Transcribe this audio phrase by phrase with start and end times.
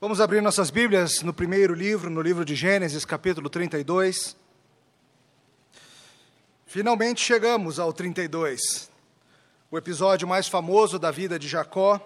[0.00, 4.36] Vamos abrir nossas Bíblias no primeiro livro, no livro de Gênesis, capítulo 32.
[6.64, 8.88] Finalmente chegamos ao 32,
[9.68, 12.00] o episódio mais famoso da vida de Jacó.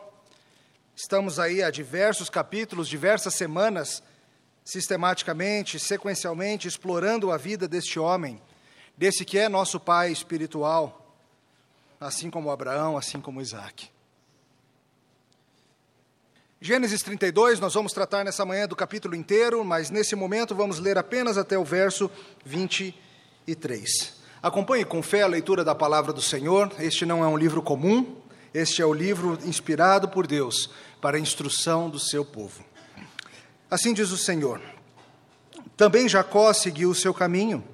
[0.96, 4.02] Estamos aí há diversos capítulos, diversas semanas,
[4.64, 8.40] sistematicamente, sequencialmente, explorando a vida deste homem,
[8.96, 11.14] desse que é nosso pai espiritual,
[12.00, 13.90] assim como Abraão, assim como Isaac.
[16.64, 20.96] Gênesis 32, nós vamos tratar nessa manhã do capítulo inteiro, mas nesse momento vamos ler
[20.96, 22.08] apenas até o verso
[22.44, 24.14] 23.
[24.40, 26.72] Acompanhe com fé a leitura da palavra do Senhor.
[26.78, 28.16] Este não é um livro comum,
[28.54, 30.70] este é o livro inspirado por Deus
[31.00, 32.64] para a instrução do seu povo.
[33.68, 34.60] Assim diz o Senhor:
[35.76, 37.64] Também Jacó seguiu o seu caminho,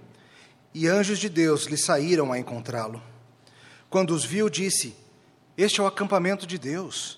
[0.72, 3.02] e anjos de Deus lhe saíram a encontrá-lo.
[3.90, 4.96] Quando os viu, disse:
[5.58, 7.17] Este é o acampamento de Deus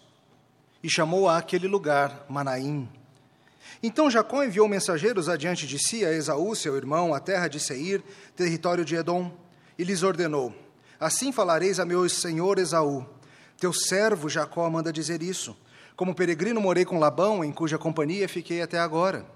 [0.82, 2.88] e chamou a aquele lugar Manaim.
[3.82, 8.02] Então Jacó enviou mensageiros adiante de si a Esaú, seu irmão, à terra de Seir,
[8.36, 9.32] território de Edom,
[9.78, 10.54] e lhes ordenou:
[10.98, 13.06] Assim falareis a meu senhor Esaú:
[13.58, 15.56] Teu servo Jacó manda dizer isso.
[15.96, 19.26] Como peregrino morei com Labão, em cuja companhia fiquei até agora.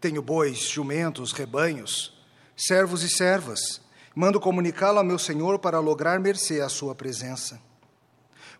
[0.00, 2.18] Tenho bois, jumentos, rebanhos,
[2.56, 3.80] servos e servas.
[4.14, 7.60] Mando comunicá-lo a meu senhor para lograr mercê à sua presença.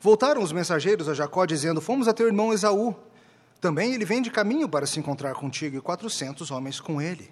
[0.00, 2.96] Voltaram os mensageiros a Jacó, dizendo: Fomos a teu irmão Esaú.
[3.60, 7.30] Também ele vem de caminho para se encontrar contigo, e quatrocentos homens com ele.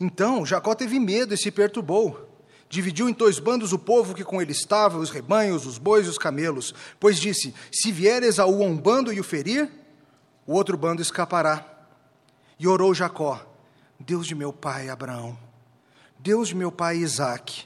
[0.00, 2.28] Então Jacó teve medo e se perturbou.
[2.68, 6.10] Dividiu em dois bandos o povo que com ele estava, os rebanhos, os bois e
[6.10, 9.70] os camelos, pois disse: Se vier Esaú a um bando e o ferir,
[10.44, 11.64] o outro bando escapará.
[12.58, 13.46] E orou Jacó:
[14.00, 15.38] Deus de meu pai Abraão,
[16.18, 17.64] Deus de meu pai Isaque,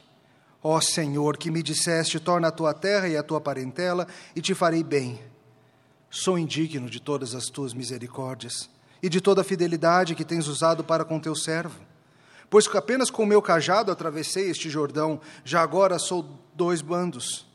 [0.61, 4.53] Ó Senhor, que me disseste: torna a tua terra e a tua parentela, e te
[4.53, 5.19] farei bem.
[6.09, 8.69] Sou indigno de todas as tuas misericórdias
[9.01, 11.79] e de toda a fidelidade que tens usado para com teu servo.
[12.49, 17.47] Pois apenas com o meu cajado atravessei este Jordão, já agora sou dois bandos.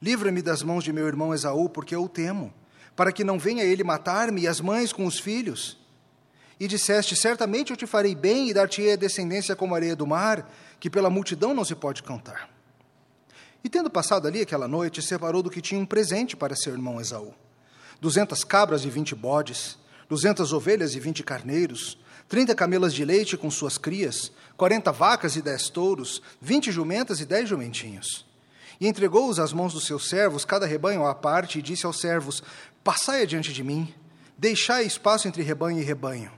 [0.00, 2.54] Livra-me das mãos de meu irmão Esaú, porque eu o temo,
[2.94, 5.76] para que não venha ele matar-me e as mães com os filhos.
[6.60, 10.48] E disseste: Certamente eu te farei bem e dar-te-ei a descendência como areia do mar,
[10.78, 12.48] que pela multidão não se pode contar.
[13.64, 17.00] E tendo passado ali aquela noite, separou do que tinha um presente para seu irmão
[17.00, 17.34] Esaú:
[18.00, 19.78] duzentas cabras e vinte bodes,
[20.08, 21.98] duzentas ovelhas e vinte carneiros,
[22.28, 27.24] trinta camelas de leite com suas crias, quarenta vacas e dez touros, vinte jumentas e
[27.24, 28.24] dez jumentinhos.
[28.80, 32.42] E entregou-os às mãos dos seus servos, cada rebanho à parte, e disse aos servos:
[32.84, 33.92] Passai adiante de mim,
[34.38, 36.30] deixai espaço entre rebanho e rebanho.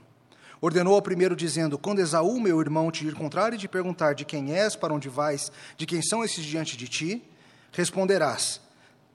[0.61, 4.53] Ordenou ao primeiro, dizendo: Quando Esaú, meu irmão, te encontrar e te perguntar de quem
[4.53, 7.23] és, para onde vais, de quem são esses diante de ti,
[7.71, 8.59] responderás: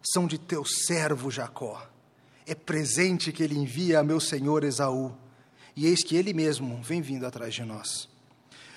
[0.02, 1.86] São de teu servo Jacó.
[2.46, 5.12] É presente que ele envia a meu senhor Esaú.
[5.76, 8.08] E eis que ele mesmo vem vindo atrás de nós.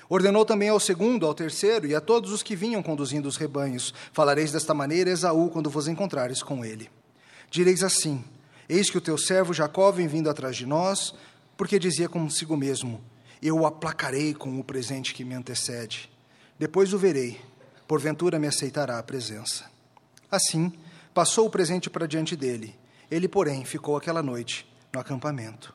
[0.10, 3.94] Ordenou também ao segundo, ao terceiro e a todos os que vinham conduzindo os rebanhos:
[4.14, 6.90] Falareis desta maneira, Esaú, quando vos encontrares com ele.
[7.50, 8.24] Direis assim:
[8.68, 11.14] Eis que o teu servo Jacó vem vindo atrás de nós,
[11.58, 13.04] porque dizia consigo mesmo:
[13.42, 16.10] Eu o aplacarei com o presente que me antecede.
[16.58, 17.42] Depois o verei,
[17.88, 19.70] porventura me aceitará a presença.
[20.30, 20.72] Assim,
[21.14, 22.78] passou o presente para diante dele.
[23.10, 25.74] Ele, porém, ficou aquela noite no acampamento.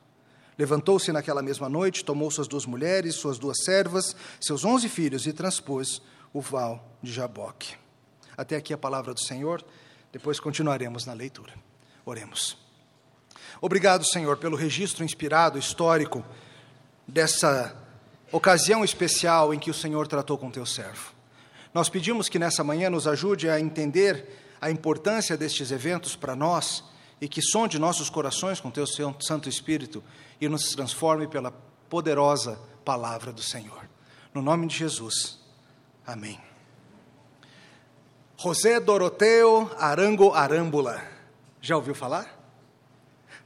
[0.58, 5.32] Levantou-se naquela mesma noite, tomou suas duas mulheres, suas duas servas, seus onze filhos e
[5.32, 7.74] transpôs o val de Jaboque.
[8.36, 9.64] Até aqui a palavra do Senhor,
[10.12, 11.54] depois continuaremos na leitura.
[12.04, 12.61] Oremos.
[13.64, 16.24] Obrigado, Senhor, pelo registro inspirado, histórico,
[17.06, 17.72] dessa
[18.32, 21.12] ocasião especial em que o Senhor tratou com teu servo.
[21.72, 26.82] Nós pedimos que nessa manhã nos ajude a entender a importância destes eventos para nós
[27.20, 30.02] e que sonde nossos corações com teu Santo Espírito
[30.40, 31.52] e nos transforme pela
[31.88, 33.88] poderosa palavra do Senhor.
[34.34, 35.38] No nome de Jesus.
[36.04, 36.40] Amém.
[38.36, 41.00] José Doroteu Arango Arambula.
[41.60, 42.41] Já ouviu falar?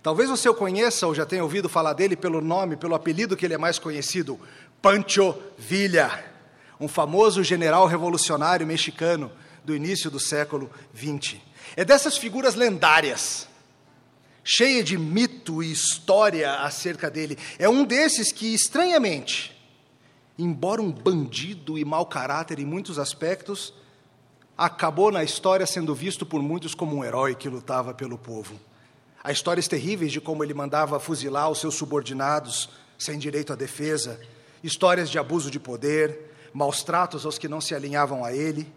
[0.06, 3.44] Talvez você o conheça ou já tenha ouvido falar dele pelo nome, pelo apelido que
[3.44, 4.38] ele é mais conhecido,
[4.80, 6.24] Pancho Villa,
[6.78, 9.32] um famoso general revolucionário mexicano
[9.64, 11.40] do início do século XX.
[11.74, 13.48] É dessas figuras lendárias,
[14.44, 17.36] cheia de mito e história acerca dele.
[17.58, 19.60] É um desses que, estranhamente,
[20.38, 23.74] embora um bandido e mau caráter em muitos aspectos,
[24.56, 28.56] acabou na história sendo visto por muitos como um herói que lutava pelo povo.
[29.26, 34.20] Há histórias terríveis de como ele mandava fuzilar os seus subordinados sem direito à defesa,
[34.62, 38.72] histórias de abuso de poder, maus tratos aos que não se alinhavam a ele.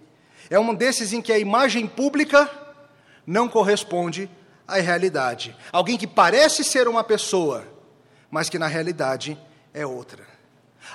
[0.50, 2.50] É um desses em que a imagem pública
[3.28, 4.28] não corresponde
[4.68, 5.56] à realidade.
[5.72, 7.64] Alguém que parece ser uma pessoa,
[8.32, 9.38] mas que na realidade
[9.72, 10.26] é outra.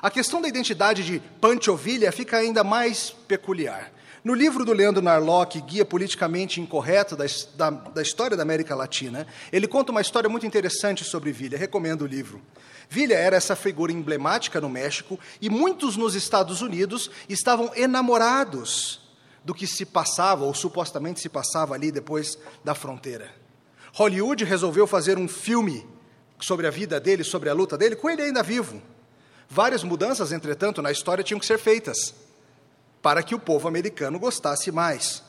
[0.03, 3.93] A questão da identidade de Panchovilha fica ainda mais peculiar.
[4.25, 7.27] No livro do Leandro Narlock, Guia Politicamente Incorreto da,
[7.57, 11.59] da, da, História da América Latina, ele conta uma história muito interessante sobre Villa.
[11.59, 12.41] Recomendo o livro.
[12.89, 19.03] Villa era essa figura emblemática no México e muitos nos Estados Unidos estavam enamorados
[19.45, 23.31] do que se passava, ou supostamente se passava ali depois da fronteira.
[23.93, 25.87] Hollywood resolveu fazer um filme
[26.41, 28.81] sobre a vida dele, sobre a luta dele, com ele ainda vivo.
[29.51, 32.24] Várias mudanças, entretanto, na história tinham que ser feitas
[33.05, 35.23] para que o povo americano gostasse mais.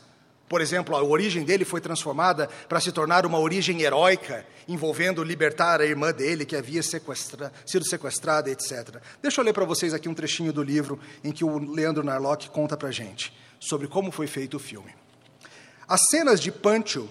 [0.47, 5.81] Por exemplo, a origem dele foi transformada para se tornar uma origem heróica, envolvendo libertar
[5.81, 9.01] a irmã dele, que havia sequestra, sido sequestrada, etc.
[9.21, 12.49] Deixa eu ler para vocês aqui um trechinho do livro em que o Leandro Narlock
[12.49, 14.95] conta para gente sobre como foi feito o filme.
[15.85, 17.09] As cenas de Pancho,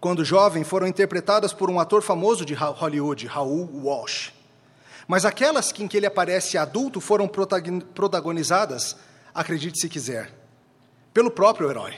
[0.00, 4.32] quando jovem, foram interpretadas por um ator famoso de Hollywood, Raul Walsh.
[5.06, 8.96] Mas aquelas em que ele aparece adulto foram protagonizadas,
[9.34, 10.32] acredite se quiser,
[11.12, 11.94] pelo próprio herói.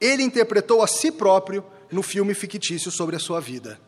[0.00, 3.80] Ele interpretou a si próprio no filme fictício sobre a sua vida,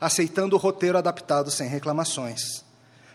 [0.00, 2.64] aceitando o roteiro adaptado sem reclamações.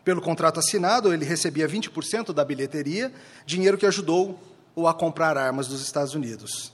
[0.03, 3.13] Pelo contrato assinado, ele recebia 20% da bilheteria,
[3.45, 4.39] dinheiro que ajudou
[4.75, 6.73] ou a comprar armas dos Estados Unidos.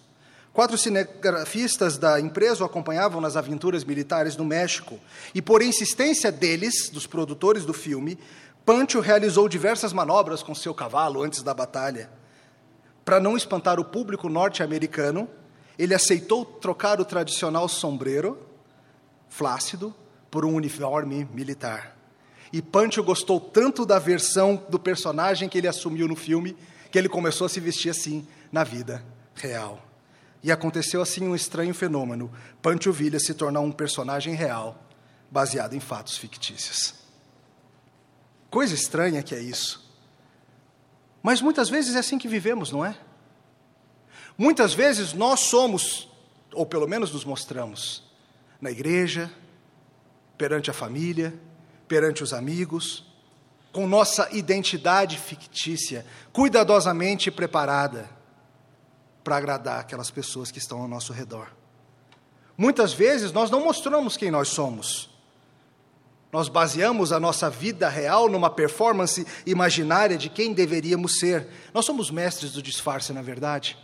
[0.54, 5.00] Quatro cinegrafistas da empresa o acompanhavam nas aventuras militares no México,
[5.36, 8.18] e por insistência deles, dos produtores do filme,
[8.68, 12.10] Pancho realizou diversas manobras com seu cavalo antes da batalha.
[13.06, 15.30] Para não espantar o público norte-americano,
[15.80, 18.46] ele aceitou trocar o tradicional sombreiro,
[19.30, 19.96] flácido,
[20.30, 21.98] por um uniforme militar.
[22.52, 26.54] E Pancho gostou tanto da versão do personagem que ele assumiu no filme
[26.92, 29.02] que ele começou a se vestir assim na vida
[29.34, 29.82] real.
[30.44, 32.30] E aconteceu assim um estranho fenômeno:
[32.62, 34.78] Pancho Villa se tornou um personagem real,
[35.32, 37.07] baseado em fatos fictícios.
[38.50, 39.86] Coisa estranha que é isso.
[41.22, 42.98] Mas muitas vezes é assim que vivemos, não é?
[44.38, 46.08] Muitas vezes nós somos,
[46.54, 48.04] ou pelo menos nos mostramos,
[48.62, 49.32] na igreja,
[50.38, 51.34] perante a família,
[51.88, 53.06] perante os amigos,
[53.72, 58.10] com nossa identidade fictícia, cuidadosamente preparada
[59.24, 61.52] para agradar aquelas pessoas que estão ao nosso redor.
[62.58, 65.10] Muitas vezes nós não mostramos quem nós somos.
[66.38, 71.48] Nós baseamos a nossa vida real numa performance imaginária de quem deveríamos ser.
[71.74, 73.76] Nós somos mestres do disfarce, na verdade.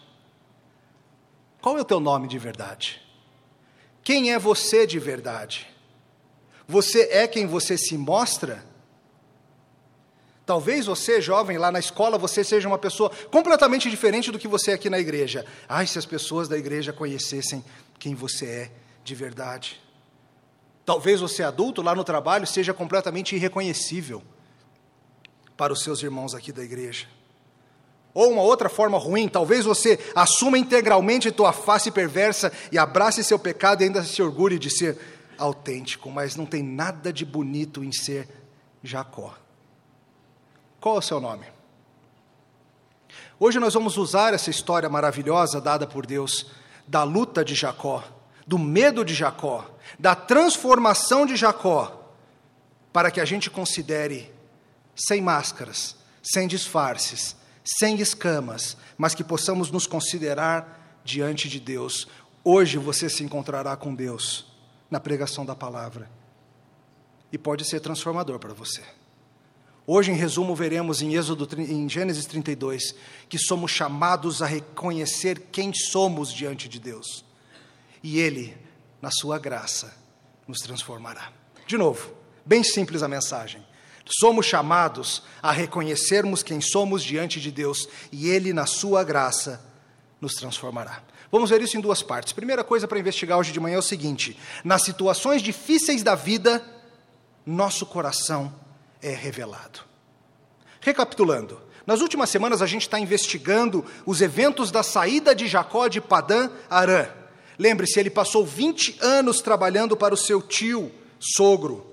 [1.60, 3.02] Qual é o teu nome de verdade?
[4.04, 5.68] Quem é você de verdade?
[6.68, 8.64] Você é quem você se mostra?
[10.46, 14.70] Talvez você, jovem, lá na escola, você seja uma pessoa completamente diferente do que você
[14.70, 15.44] é aqui na igreja.
[15.68, 17.66] Ai, se as pessoas da igreja conhecessem
[17.98, 18.72] quem você é
[19.04, 19.83] de verdade.
[20.86, 24.22] Talvez você, adulto, lá no trabalho, seja completamente irreconhecível
[25.56, 27.08] para os seus irmãos aqui da igreja.
[28.14, 33.40] Ou uma outra forma ruim, talvez você assuma integralmente tua face perversa e abrace seu
[33.40, 35.00] pecado e ainda se orgulhe de ser
[35.38, 38.28] autêntico, mas não tem nada de bonito em ser
[38.84, 39.34] Jacó.
[40.80, 41.46] Qual é o seu nome?
[43.40, 46.52] Hoje nós vamos usar essa história maravilhosa dada por Deus
[46.86, 48.04] da luta de Jacó,
[48.46, 52.14] do medo de Jacó, da transformação de Jacó,
[52.92, 54.32] para que a gente considere
[54.96, 62.08] sem máscaras, sem disfarces, sem escamas, mas que possamos nos considerar diante de Deus.
[62.44, 64.46] Hoje você se encontrará com Deus
[64.90, 66.10] na pregação da palavra.
[67.32, 68.84] E pode ser transformador para você.
[69.86, 72.96] Hoje, em resumo, veremos em Êxodo, em Gênesis 32,
[73.28, 77.26] que somos chamados a reconhecer quem somos diante de Deus.
[78.02, 78.56] E Ele,
[79.04, 79.94] na sua graça,
[80.48, 81.30] nos transformará.
[81.68, 82.14] De novo,
[82.46, 83.62] bem simples a mensagem.
[84.06, 89.62] Somos chamados a reconhecermos quem somos diante de Deus e Ele, na sua graça,
[90.22, 91.04] nos transformará.
[91.30, 92.32] Vamos ver isso em duas partes.
[92.32, 96.64] Primeira coisa para investigar hoje de manhã é o seguinte: nas situações difíceis da vida,
[97.46, 98.56] nosso coração
[99.02, 99.82] é revelado.
[100.80, 106.00] Recapitulando, nas últimas semanas a gente está investigando os eventos da saída de Jacó de
[106.00, 107.23] Padã Arã.
[107.58, 111.86] Lembre-se, ele passou 20 anos trabalhando para o seu tio, sogro,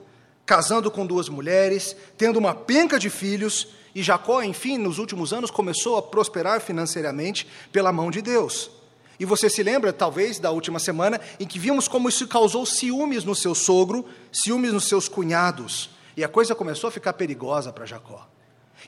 [0.46, 5.50] casando com duas mulheres, tendo uma penca de filhos, e Jacó, enfim, nos últimos anos
[5.50, 8.70] começou a prosperar financeiramente pela mão de Deus.
[9.18, 13.24] E você se lembra, talvez, da última semana, em que vimos como isso causou ciúmes
[13.24, 15.90] no seu sogro, ciúmes nos seus cunhados.
[16.16, 18.26] E a coisa começou a ficar perigosa para Jacó.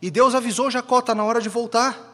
[0.01, 2.11] E Deus avisou Jacó: está na hora de voltar.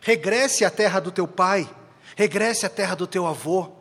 [0.00, 1.68] Regresse à terra do teu pai,
[2.14, 3.72] regresse à terra do teu avô.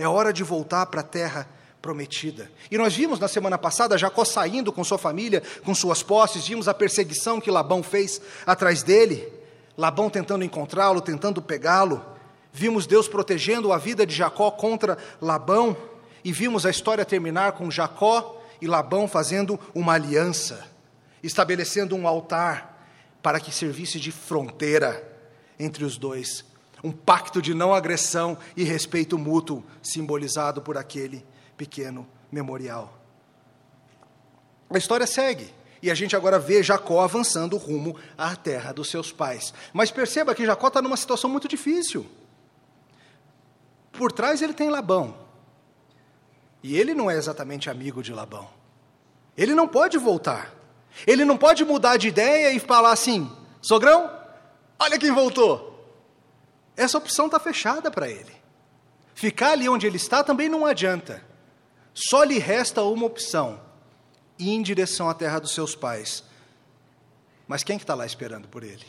[0.00, 1.46] É hora de voltar para a terra
[1.82, 2.50] prometida.
[2.70, 6.68] E nós vimos na semana passada Jacó saindo com sua família, com suas posses, vimos
[6.68, 9.30] a perseguição que Labão fez atrás dele,
[9.76, 12.02] Labão tentando encontrá-lo, tentando pegá-lo.
[12.50, 15.76] Vimos Deus protegendo a vida de Jacó contra Labão,
[16.24, 20.66] e vimos a história terminar com Jacó e Labão fazendo uma aliança,
[21.22, 22.88] estabelecendo um altar
[23.22, 25.06] para que servisse de fronteira
[25.58, 26.42] entre os dois,
[26.82, 31.24] um pacto de não agressão e respeito mútuo, simbolizado por aquele
[31.56, 32.98] pequeno memorial.
[34.70, 35.52] A história segue.
[35.82, 39.54] E a gente agora vê Jacó avançando rumo à terra dos seus pais.
[39.72, 42.06] Mas perceba que Jacó está numa situação muito difícil.
[43.90, 45.16] Por trás ele tem Labão.
[46.62, 48.48] E ele não é exatamente amigo de Labão.
[49.36, 50.54] Ele não pode voltar.
[51.06, 53.30] Ele não pode mudar de ideia e falar assim:
[53.62, 54.10] sogrão,
[54.78, 55.69] olha quem voltou.
[56.80, 58.32] Essa opção está fechada para ele.
[59.14, 61.22] Ficar ali onde ele está também não adianta.
[61.92, 63.60] Só lhe resta uma opção:
[64.38, 66.24] ir em direção à terra dos seus pais.
[67.46, 68.86] Mas quem que está lá esperando por ele?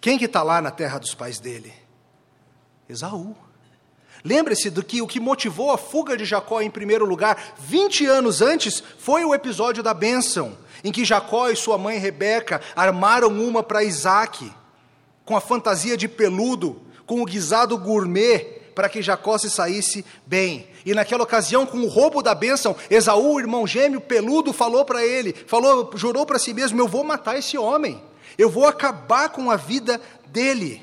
[0.00, 1.74] Quem que está lá na terra dos pais dele?
[2.88, 3.36] Esaú.
[4.24, 8.40] Lembre-se do que o que motivou a fuga de Jacó em primeiro lugar, 20 anos
[8.40, 13.64] antes, foi o episódio da bênção, em que Jacó e sua mãe Rebeca armaram uma
[13.64, 14.52] para Isaac,
[15.28, 20.66] com a fantasia de peludo, com o guisado gourmet, para que Jacó se saísse bem.
[20.86, 25.04] E naquela ocasião, com o roubo da bênção, Esaú, o irmão gêmeo peludo, falou para
[25.04, 28.02] ele, falou, jurou para si mesmo: Eu vou matar esse homem,
[28.38, 30.80] eu vou acabar com a vida dele.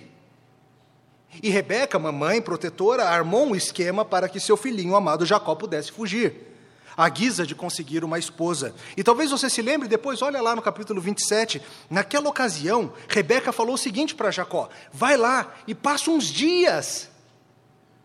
[1.42, 6.55] E Rebeca, mamãe protetora, armou um esquema para que seu filhinho amado Jacó pudesse fugir,
[6.96, 8.74] à guisa de conseguir uma esposa.
[8.96, 13.76] E talvez você se lembre depois, olha lá no capítulo 27, naquela ocasião, Rebeca falou
[13.76, 17.10] o seguinte para Jacó: vai lá e passa uns dias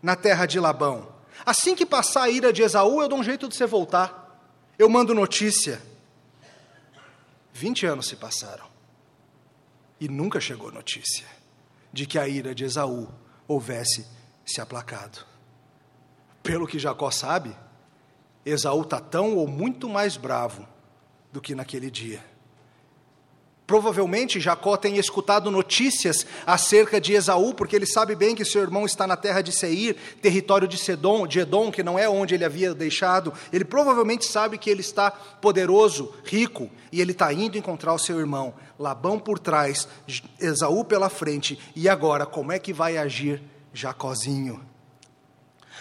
[0.01, 1.07] na terra de Labão.
[1.45, 4.21] Assim que passar a ira de Esaú, eu dou um jeito de você voltar.
[4.77, 5.81] Eu mando notícia.
[7.53, 8.65] Vinte anos se passaram.
[9.99, 11.25] E nunca chegou notícia
[11.93, 13.07] de que a ira de Esaú
[13.47, 14.07] houvesse
[14.45, 15.25] se aplacado.
[16.41, 17.55] Pelo que Jacó sabe,
[18.45, 20.67] Esaú está tão ou muito mais bravo
[21.31, 22.31] do que naquele dia.
[23.71, 28.85] Provavelmente Jacó tem escutado notícias acerca de Esaú, porque ele sabe bem que seu irmão
[28.85, 32.43] está na terra de Seir, território de Sedom, de Edom, que não é onde ele
[32.43, 33.31] havia deixado.
[33.53, 38.19] Ele provavelmente sabe que ele está poderoso, rico, e ele está indo encontrar o seu
[38.19, 38.53] irmão.
[38.77, 39.87] Labão por trás,
[40.37, 43.41] Esaú pela frente, e agora como é que vai agir
[43.73, 44.70] Jacózinho?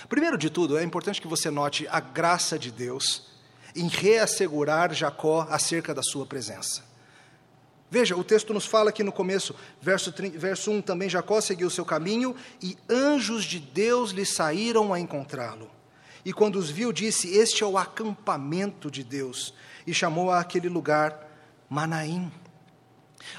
[0.08, 3.30] Primeiro de tudo, é importante que você note a graça de Deus
[3.74, 6.88] em reassegurar Jacó acerca da sua presença.
[7.90, 11.70] Veja, o texto nos fala aqui no começo, verso, verso 1, também Jacó seguiu o
[11.70, 15.68] seu caminho e anjos de Deus lhe saíram a encontrá-lo.
[16.24, 19.54] E quando os viu, disse: Este é o acampamento de Deus.
[19.86, 21.28] E chamou aquele lugar
[21.68, 22.30] Manaim.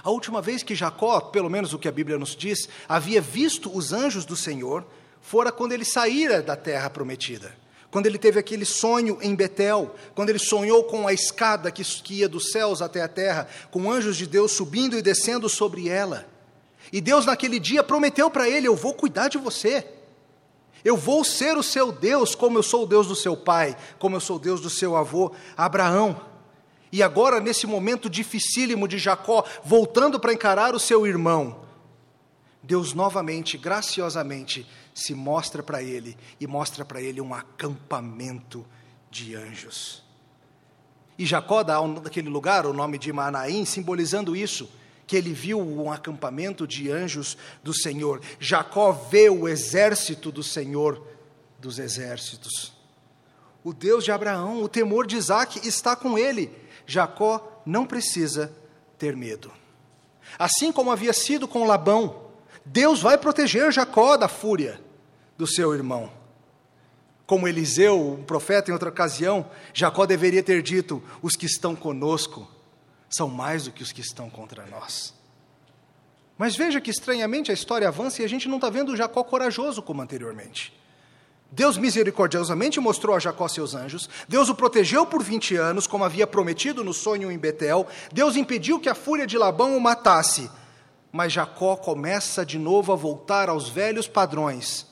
[0.03, 3.75] A última vez que Jacó, pelo menos o que a Bíblia nos diz, havia visto
[3.75, 4.85] os anjos do Senhor,
[5.21, 7.61] fora quando ele saíra da terra prometida
[7.91, 12.29] quando ele teve aquele sonho em Betel, quando ele sonhou com a escada que, ia
[12.29, 16.25] dos céus até a terra, com anjos de Deus subindo e descendo sobre ela.
[16.91, 19.85] E Deus, naquele dia, prometeu para ele: Eu vou cuidar de você.
[20.83, 24.15] Eu vou ser o seu Deus, como eu sou o Deus do seu pai, como
[24.15, 26.19] eu sou o Deus do seu avô Abraão.
[26.91, 31.61] E agora, nesse momento dificílimo de Jacó, voltando para encarar o seu irmão,
[32.63, 38.65] Deus novamente, graciosamente, se mostra para ele e mostra para ele um acampamento
[39.09, 40.03] de anjos.
[41.17, 44.69] E Jacó dá naquele lugar o nome de Manaim, simbolizando isso,
[45.05, 48.21] que ele viu um acampamento de anjos do Senhor.
[48.39, 51.05] Jacó vê o exército do Senhor
[51.59, 52.73] dos exércitos.
[53.63, 56.51] O Deus de Abraão, o temor de Isaac está com ele.
[56.87, 58.51] Jacó não precisa
[58.97, 59.51] ter medo.
[60.39, 62.30] Assim como havia sido com Labão,
[62.65, 64.79] Deus vai proteger Jacó da fúria
[65.37, 66.11] do seu irmão.
[67.25, 72.47] Como Eliseu, um profeta, em outra ocasião, Jacó deveria ter dito: os que estão conosco
[73.09, 75.13] são mais do que os que estão contra nós.
[76.37, 79.81] Mas veja que estranhamente a história avança e a gente não está vendo Jacó corajoso
[79.81, 80.73] como anteriormente.
[81.51, 86.25] Deus misericordiosamente mostrou a Jacó seus anjos, Deus o protegeu por 20 anos, como havia
[86.25, 90.49] prometido no sonho em Betel, Deus impediu que a fúria de Labão o matasse,
[91.11, 94.87] mas Jacó começa de novo a voltar aos velhos padrões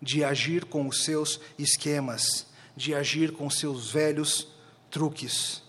[0.00, 4.46] de agir com os seus esquemas, de agir com os seus velhos
[4.90, 5.62] truques.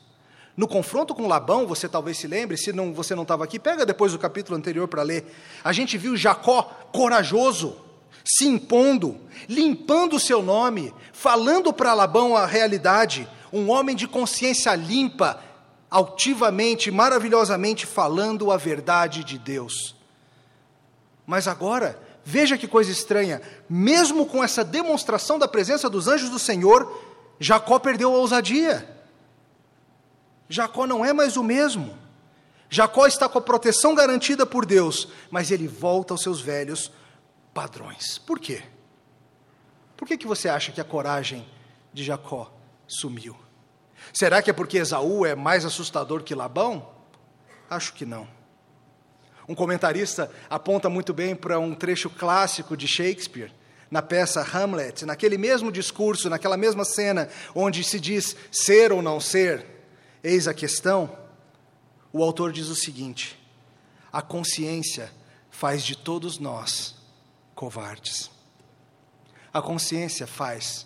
[0.55, 3.85] No confronto com Labão, você talvez se lembre, se não, você não estava aqui, pega
[3.85, 5.25] depois o capítulo anterior para ler.
[5.63, 7.77] A gente viu Jacó corajoso,
[8.25, 14.75] se impondo, limpando o seu nome, falando para Labão a realidade, um homem de consciência
[14.75, 15.39] limpa,
[15.89, 19.96] altivamente, maravilhosamente falando a verdade de Deus.
[21.25, 26.39] Mas agora, veja que coisa estranha, mesmo com essa demonstração da presença dos anjos do
[26.39, 27.03] Senhor,
[27.39, 28.98] Jacó perdeu a ousadia.
[30.50, 31.98] Jacó não é mais o mesmo.
[32.70, 36.91] Jacó está com a proteção garantida por Deus, mas ele volta aos seus velhos
[37.53, 38.17] padrões.
[38.17, 38.63] Por quê?
[39.96, 41.48] Por que, que você acha que a coragem
[41.94, 42.53] de Jacó
[42.88, 43.36] sumiu?
[44.13, 46.89] Será que é porque Esaú é mais assustador que Labão?
[47.69, 48.27] Acho que não.
[49.47, 53.51] Um comentarista aponta muito bem para um trecho clássico de Shakespeare,
[53.89, 59.19] na peça Hamlet, naquele mesmo discurso, naquela mesma cena, onde se diz ser ou não
[59.19, 59.65] ser,
[60.21, 61.17] eis a questão.
[62.11, 63.39] O autor diz o seguinte:
[64.11, 65.11] a consciência
[65.49, 66.95] faz de todos nós
[67.55, 68.29] covardes.
[69.53, 70.85] A consciência faz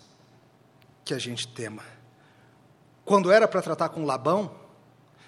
[1.04, 1.82] que a gente tema.
[3.04, 4.50] Quando era para tratar com Labão,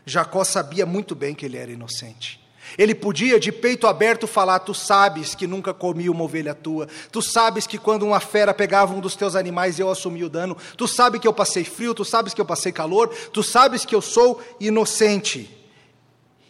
[0.06, 2.44] Jacó sabia muito bem que ele era inocente.
[2.78, 7.20] Ele podia de peito aberto falar: Tu sabes que nunca comi uma ovelha tua, tu
[7.20, 10.88] sabes que quando uma fera pegava um dos teus animais eu assumi o dano, tu
[10.88, 14.00] sabes que eu passei frio, tu sabes que eu passei calor, tu sabes que eu
[14.00, 15.50] sou inocente.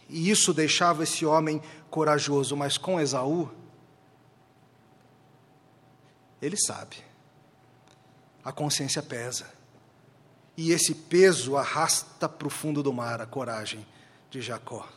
[0.07, 3.49] E isso deixava esse homem corajoso, mas com Esaú,
[6.41, 6.97] ele sabe,
[8.43, 9.54] a consciência pesa.
[10.57, 13.85] E esse peso arrasta para o fundo do mar a coragem
[14.29, 14.87] de Jacó.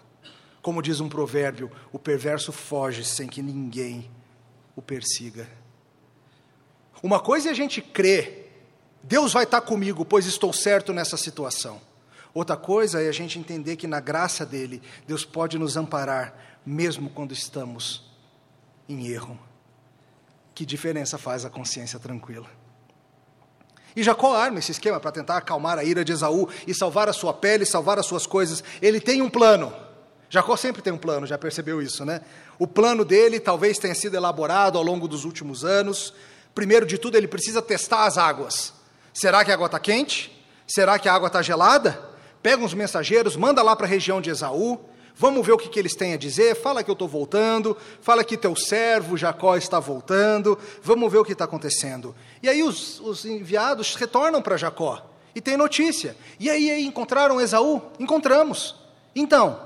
[0.62, 4.10] Como diz um provérbio, o perverso foge sem que ninguém
[4.76, 5.48] o persiga.
[7.02, 8.48] Uma coisa é a gente crer,
[9.02, 11.80] Deus vai estar comigo, pois estou certo nessa situação.
[12.34, 17.08] Outra coisa é a gente entender que na graça dele, Deus pode nos amparar, mesmo
[17.08, 18.04] quando estamos
[18.88, 19.38] em erro.
[20.54, 22.48] Que diferença faz a consciência tranquila?
[23.98, 27.12] E Jacó arma esse esquema para tentar acalmar a ira de Esaú e salvar a
[27.12, 28.62] sua pele, salvar as suas coisas.
[28.80, 29.74] Ele tem um plano.
[30.30, 32.20] Jacó sempre tem um plano, já percebeu isso, né?
[32.60, 36.14] O plano dele talvez tenha sido elaborado ao longo dos últimos anos.
[36.54, 38.72] Primeiro de tudo, ele precisa testar as águas.
[39.12, 40.30] Será que a água está quente?
[40.64, 42.00] Será que a água está gelada?
[42.40, 44.78] Pega uns mensageiros, manda lá para a região de Esaú.
[45.20, 46.54] Vamos ver o que, que eles têm a dizer.
[46.54, 47.76] Fala que eu estou voltando.
[48.00, 50.56] Fala que teu servo Jacó está voltando.
[50.80, 52.14] Vamos ver o que está acontecendo.
[52.40, 55.04] E aí os, os enviados retornam para Jacó
[55.34, 56.16] e tem notícia.
[56.38, 57.82] E aí, aí encontraram Esaú?
[57.98, 58.76] Encontramos.
[59.12, 59.60] Então,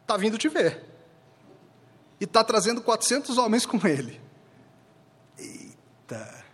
[0.00, 0.82] está vindo te ver.
[2.18, 4.18] E está trazendo 400 homens com ele.
[5.38, 6.44] Eita!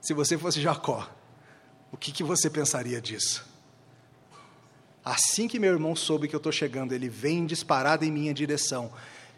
[0.00, 1.08] Se você fosse Jacó,
[1.92, 3.46] o que, que você pensaria disso?
[5.06, 8.92] Assim que meu irmão soube que eu estou chegando, ele vem disparado em minha direção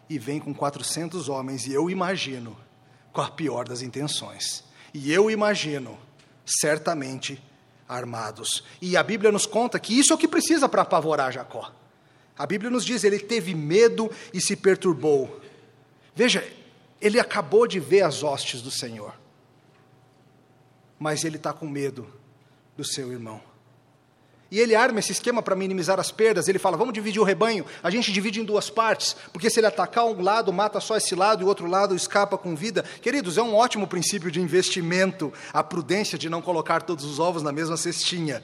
[0.09, 2.57] e vem com 400 homens, e eu imagino,
[3.13, 4.63] com a pior das intenções,
[4.95, 5.95] e eu imagino,
[6.43, 7.39] certamente
[7.87, 8.63] armados.
[8.81, 11.71] E a Bíblia nos conta que isso é o que precisa para apavorar Jacó.
[12.35, 15.39] A Bíblia nos diz, ele teve medo e se perturbou.
[16.15, 16.51] Veja,
[16.99, 19.13] ele acabou de ver as hostes do Senhor,
[20.97, 22.11] mas ele está com medo
[22.75, 23.48] do seu irmão.
[24.51, 26.47] E ele arma esse esquema para minimizar as perdas.
[26.47, 27.65] Ele fala: vamos dividir o rebanho.
[27.83, 31.13] A gente divide em duas partes, porque se ele atacar um lado, mata só esse
[31.13, 32.83] lado e o outro lado escapa com vida.
[33.01, 37.43] Queridos, é um ótimo princípio de investimento a prudência de não colocar todos os ovos
[37.43, 38.41] na mesma cestinha.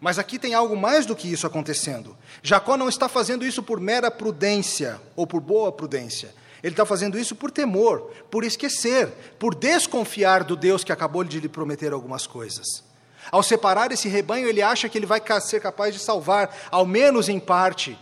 [0.00, 2.16] Mas aqui tem algo mais do que isso acontecendo.
[2.42, 6.34] Jacó não está fazendo isso por mera prudência ou por boa prudência.
[6.62, 11.38] Ele está fazendo isso por temor, por esquecer, por desconfiar do Deus que acabou de
[11.38, 12.85] lhe prometer algumas coisas.
[13.30, 17.28] Ao separar esse rebanho, ele acha que ele vai ser capaz de salvar, ao menos
[17.28, 17.98] em parte,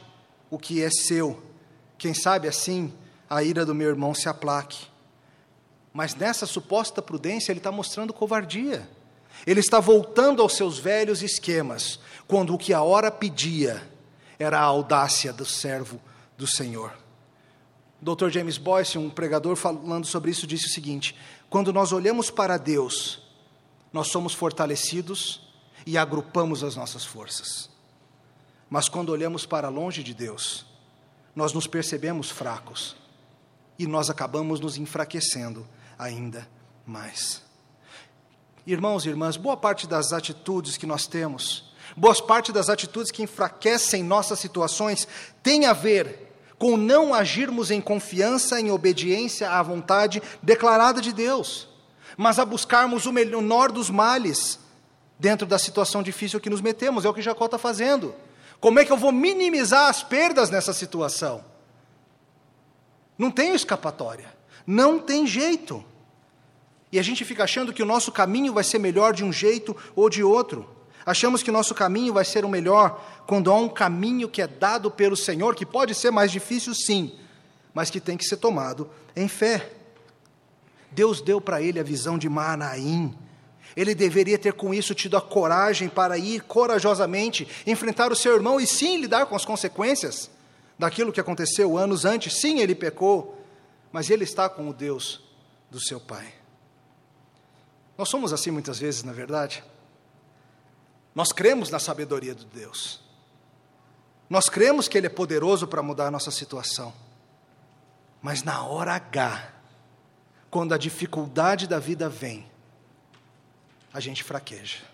[0.50, 1.42] o que é seu.
[1.96, 2.92] Quem sabe assim
[3.28, 4.86] a ira do meu irmão se aplaque.
[5.92, 8.88] Mas nessa suposta prudência, ele está mostrando covardia.
[9.46, 13.82] Ele está voltando aos seus velhos esquemas, quando o que a hora pedia
[14.38, 16.00] era a audácia do servo
[16.36, 16.92] do Senhor.
[18.00, 18.28] O Dr.
[18.28, 21.16] James Boyce, um pregador falando sobre isso, disse o seguinte:
[21.48, 23.22] quando nós olhamos para Deus,
[23.94, 25.40] nós somos fortalecidos
[25.86, 27.70] e agrupamos as nossas forças.
[28.68, 30.66] Mas quando olhamos para longe de Deus,
[31.32, 32.96] nós nos percebemos fracos
[33.78, 35.64] e nós acabamos nos enfraquecendo
[35.96, 36.48] ainda
[36.84, 37.40] mais.
[38.66, 43.22] Irmãos e irmãs, boa parte das atitudes que nós temos, boa parte das atitudes que
[43.22, 45.06] enfraquecem nossas situações,
[45.40, 51.72] tem a ver com não agirmos em confiança, em obediência à vontade declarada de Deus
[52.16, 54.58] mas a buscarmos o menor dos males
[55.18, 57.04] dentro da situação difícil que nos metemos.
[57.04, 58.14] É o que Jacó está fazendo.
[58.60, 61.44] Como é que eu vou minimizar as perdas nessa situação?
[63.18, 64.32] Não tenho escapatória.
[64.66, 65.84] Não tem jeito.
[66.90, 69.76] E a gente fica achando que o nosso caminho vai ser melhor de um jeito
[69.94, 70.68] ou de outro.
[71.04, 74.46] Achamos que o nosso caminho vai ser o melhor quando há um caminho que é
[74.46, 77.18] dado pelo Senhor, que pode ser mais difícil, sim,
[77.74, 79.70] mas que tem que ser tomado em fé.
[80.94, 83.16] Deus deu para ele a visão de Manaim.
[83.76, 88.60] Ele deveria ter com isso tido a coragem para ir corajosamente enfrentar o seu irmão
[88.60, 90.30] e sim lidar com as consequências
[90.78, 92.40] daquilo que aconteceu anos antes.
[92.40, 93.44] Sim, ele pecou,
[93.90, 95.22] mas ele está com o Deus
[95.70, 96.32] do seu pai.
[97.98, 99.62] Nós somos assim muitas vezes, na verdade.
[101.14, 103.00] Nós cremos na sabedoria de Deus.
[104.28, 106.92] Nós cremos que Ele é poderoso para mudar a nossa situação.
[108.20, 109.52] Mas na hora H,
[110.54, 112.46] quando a dificuldade da vida vem,
[113.92, 114.84] a gente fraqueja.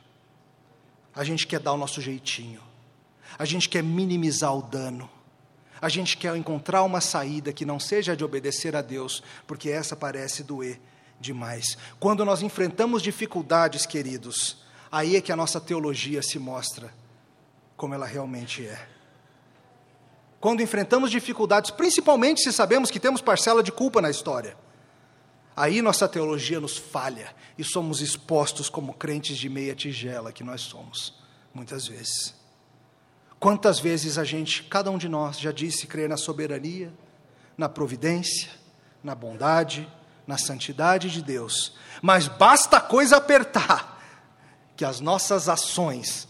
[1.14, 2.62] A gente quer dar o nosso jeitinho.
[3.38, 5.07] A gente quer minimizar o dano.
[5.79, 9.94] A gente quer encontrar uma saída que não seja de obedecer a Deus, porque essa
[9.94, 10.81] parece doer
[11.20, 11.77] demais.
[11.99, 16.90] Quando nós enfrentamos dificuldades, queridos, aí é que a nossa teologia se mostra
[17.77, 18.88] como ela realmente é.
[20.40, 24.57] Quando enfrentamos dificuldades, principalmente se sabemos que temos parcela de culpa na história,
[25.56, 30.62] aí nossa teologia nos falha e somos expostos como crentes de meia tigela que nós
[30.62, 31.14] somos,
[31.54, 32.34] muitas vezes.
[33.38, 36.92] Quantas vezes a gente, cada um de nós, já disse crer na soberania,
[37.56, 38.50] na providência,
[39.02, 39.90] na bondade,
[40.26, 43.98] na santidade de Deus, mas basta a coisa apertar
[44.76, 46.28] que as nossas ações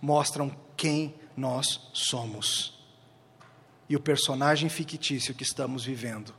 [0.00, 2.78] mostram quem nós somos.
[3.88, 6.34] E o personagem fictício que estamos vivendo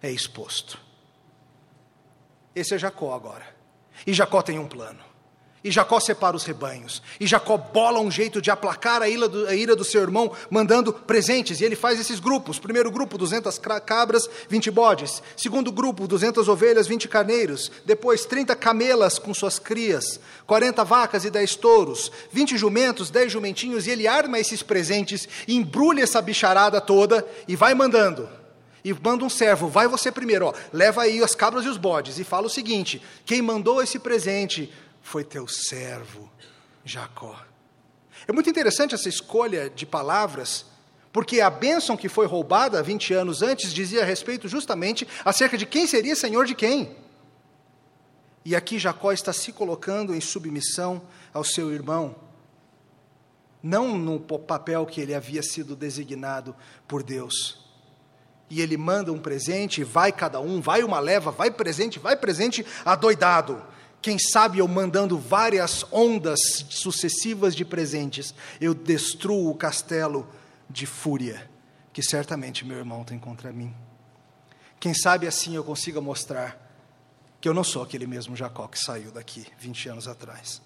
[0.00, 0.78] é exposto.
[2.58, 3.46] Esse é Jacó agora.
[4.06, 5.08] E Jacó tem um plano.
[5.62, 7.02] E Jacó separa os rebanhos.
[7.18, 10.32] E Jacó bola um jeito de aplacar a ira, do, a ira do seu irmão,
[10.48, 11.60] mandando presentes.
[11.60, 12.60] E ele faz esses grupos.
[12.60, 15.20] Primeiro grupo, 200 cabras, 20 bodes.
[15.36, 17.72] Segundo grupo, 200 ovelhas, 20 carneiros.
[17.84, 20.20] Depois, 30 camelas com suas crias.
[20.46, 22.10] 40 vacas e 10 touros.
[22.32, 23.86] 20 jumentos, 10 jumentinhos.
[23.86, 28.37] E ele arma esses presentes, embrulha essa bicharada toda e vai mandando.
[28.88, 32.18] E manda um servo, vai você primeiro, ó, leva aí as cabras e os bodes.
[32.18, 34.72] E fala o seguinte: quem mandou esse presente
[35.02, 36.30] foi teu servo
[36.86, 37.38] Jacó.
[38.26, 40.64] É muito interessante essa escolha de palavras,
[41.12, 45.66] porque a bênção que foi roubada 20 anos antes dizia a respeito justamente acerca de
[45.66, 46.96] quem seria senhor de quem.
[48.42, 51.02] E aqui Jacó está se colocando em submissão
[51.34, 52.16] ao seu irmão,
[53.62, 57.67] não no papel que ele havia sido designado por Deus.
[58.50, 62.64] E ele manda um presente, vai cada um, vai uma leva, vai presente, vai presente,
[62.84, 63.62] adoidado.
[64.00, 66.38] Quem sabe eu mandando várias ondas
[66.70, 70.26] sucessivas de presentes, eu destruo o castelo
[70.70, 71.48] de fúria
[71.98, 73.74] que certamente meu irmão tem contra mim.
[74.78, 76.56] Quem sabe assim eu consiga mostrar
[77.40, 80.62] que eu não sou aquele mesmo Jacó que saiu daqui 20 anos atrás.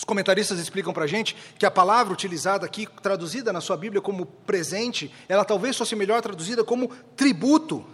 [0.00, 4.00] Os comentaristas explicam para a gente que a palavra utilizada aqui, traduzida na sua Bíblia
[4.00, 7.84] como presente, ela talvez fosse melhor traduzida como tributo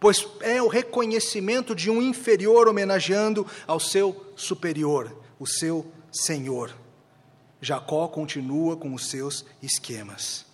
[0.00, 6.74] pois é o reconhecimento de um inferior homenageando ao seu superior, o seu senhor.
[7.60, 10.46] Jacó continua com os seus esquemas.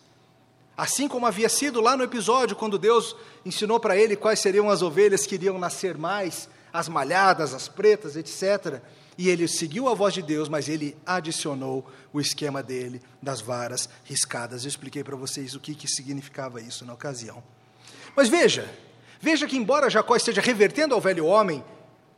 [0.77, 4.83] Assim como havia sido lá no episódio, quando Deus ensinou para ele quais seriam as
[4.83, 8.83] ovelhas que iriam nascer mais, as malhadas, as pretas, etc.
[9.17, 13.89] E ele seguiu a voz de Deus, mas ele adicionou o esquema dele das varas
[14.05, 14.65] riscadas.
[14.65, 17.43] Eu expliquei para vocês o que, que significava isso na ocasião.
[18.17, 18.69] Mas veja,
[19.25, 21.65] Veja que, embora Jacó esteja revertendo ao velho homem,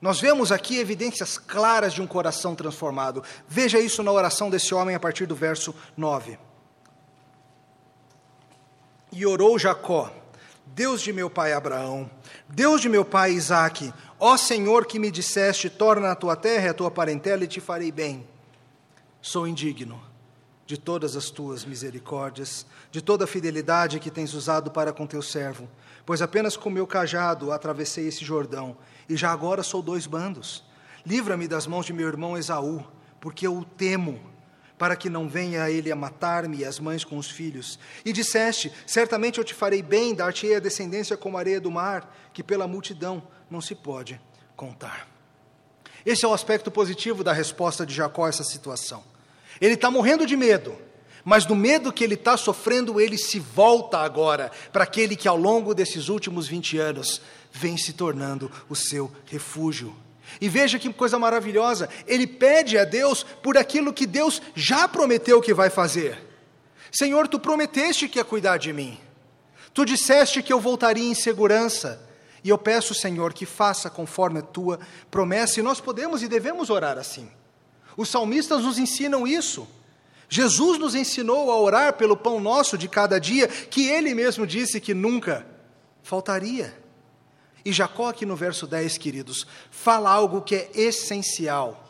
[0.00, 3.22] nós vemos aqui evidências claras de um coração transformado.
[3.46, 6.36] Veja isso na oração desse homem a partir do verso 9.
[9.12, 10.12] E orou Jacó,
[10.66, 12.10] Deus de meu pai Abraão,
[12.48, 16.68] Deus de meu pai Isaque, ó Senhor que me disseste: torna a tua terra e
[16.68, 18.26] a tua parentela e te farei bem.
[19.22, 20.00] Sou indigno
[20.66, 25.22] de todas as tuas misericórdias, de toda a fidelidade que tens usado para com teu
[25.22, 25.68] servo
[26.06, 28.76] pois apenas com meu cajado atravessei esse Jordão,
[29.08, 30.64] e já agora sou dois bandos.
[31.04, 32.84] Livra-me das mãos de meu irmão Esaú,
[33.20, 34.20] porque eu o temo,
[34.78, 37.78] para que não venha ele a matar-me e as mães com os filhos.
[38.04, 42.14] E disseste: Certamente eu te farei bem, dar-te-ei a descendência como a areia do mar,
[42.32, 44.20] que pela multidão não se pode
[44.54, 45.08] contar.
[46.04, 49.02] Esse é o aspecto positivo da resposta de Jacó a essa situação.
[49.60, 50.76] Ele está morrendo de medo,
[51.24, 55.36] mas do medo que ele está sofrendo, ele se volta agora para aquele que ao
[55.36, 59.96] longo desses últimos 20 anos vem se tornando o seu refúgio.
[60.40, 65.40] E veja que coisa maravilhosa, ele pede a Deus por aquilo que Deus já prometeu
[65.40, 66.18] que vai fazer.
[66.90, 68.98] Senhor, tu prometeste que ia cuidar de mim.
[69.72, 72.02] Tu disseste que eu voltaria em segurança.
[72.42, 74.78] E eu peço, Senhor, que faça conforme a tua
[75.10, 75.60] promessa.
[75.60, 77.28] E nós podemos e devemos orar assim.
[77.96, 79.66] Os salmistas nos ensinam isso.
[80.28, 84.80] Jesus nos ensinou a orar pelo pão nosso de cada dia, que ele mesmo disse
[84.80, 85.46] que nunca
[86.02, 86.74] faltaria.
[87.66, 91.84] E Jacó, aqui no verso 10, queridos, fala algo que é essencial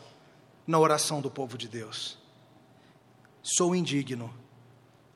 [0.65, 2.17] na oração do povo de Deus.
[3.43, 4.33] Sou indigno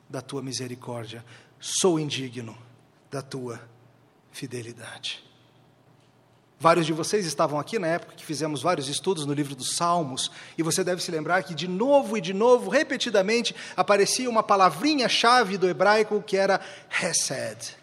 [0.08, 1.26] da tua misericórdia,
[1.60, 2.56] sou indigno
[3.10, 3.60] da tua
[4.32, 5.24] fidelidade.
[6.60, 10.30] Vários de vocês estavam aqui na época que fizemos vários estudos no livro dos Salmos,
[10.56, 15.58] e você deve se lembrar que de novo e de novo, repetidamente, aparecia uma palavrinha-chave
[15.58, 16.62] do hebraico que era
[17.02, 17.76] Hesed,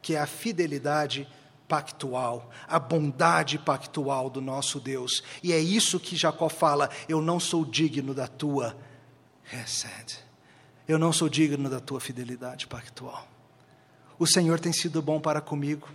[0.00, 1.26] que é a fidelidade
[1.70, 5.22] pactual, a bondade pactual do nosso Deus.
[5.42, 8.76] E é isso que Jacó fala: eu não sou digno da tua
[9.52, 10.18] Hesed,
[10.88, 13.28] eu não sou digno da tua fidelidade pactual.
[14.18, 15.88] O Senhor tem sido bom para comigo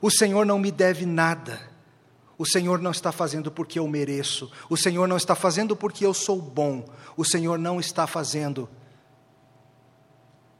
[0.00, 1.60] o Senhor não me deve nada.
[2.38, 4.50] O Senhor não está fazendo porque eu mereço.
[4.68, 6.84] O Senhor não está fazendo porque eu sou bom.
[7.16, 8.68] O Senhor não está fazendo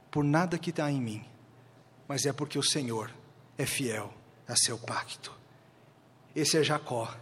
[0.09, 1.23] por nada que está em mim,
[2.07, 3.11] mas é porque o Senhor
[3.57, 4.11] é fiel
[4.47, 5.31] a seu pacto.
[6.35, 7.13] Esse é Jacó,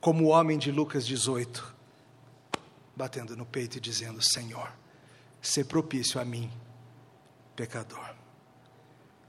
[0.00, 1.74] como o homem de Lucas 18,
[2.96, 4.72] batendo no peito e dizendo: Senhor,
[5.40, 6.50] se propício a mim,
[7.54, 8.14] pecador.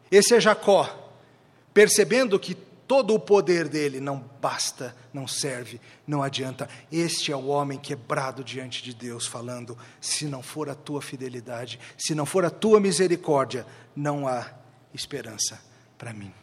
[0.10, 1.10] Esse é Jacó
[1.74, 6.68] percebendo que todo o poder dele não basta, não serve, não adianta.
[6.92, 11.80] Este é o homem quebrado diante de Deus, falando: se não for a tua fidelidade,
[11.98, 14.52] se não for a tua misericórdia, não há
[14.94, 15.62] esperança
[15.98, 16.34] para mim.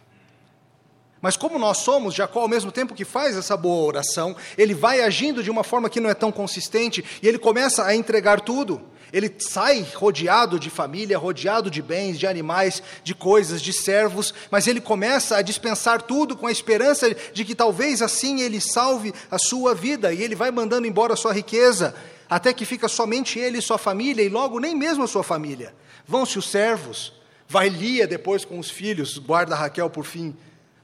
[1.21, 5.01] Mas como nós somos, Jacó, ao mesmo tempo que faz essa boa oração, ele vai
[5.01, 8.81] agindo de uma forma que não é tão consistente e ele começa a entregar tudo.
[9.13, 14.67] Ele sai rodeado de família, rodeado de bens, de animais, de coisas, de servos, mas
[14.67, 19.39] ele começa a dispensar tudo com a esperança de que talvez assim ele salve a
[19.39, 21.95] sua vida, e ele vai mandando embora a sua riqueza,
[22.29, 25.75] até que fica somente ele e sua família, e logo nem mesmo a sua família.
[26.07, 27.15] Vão-se os servos,
[27.49, 30.37] vai Lia depois com os filhos, guarda Raquel por fim,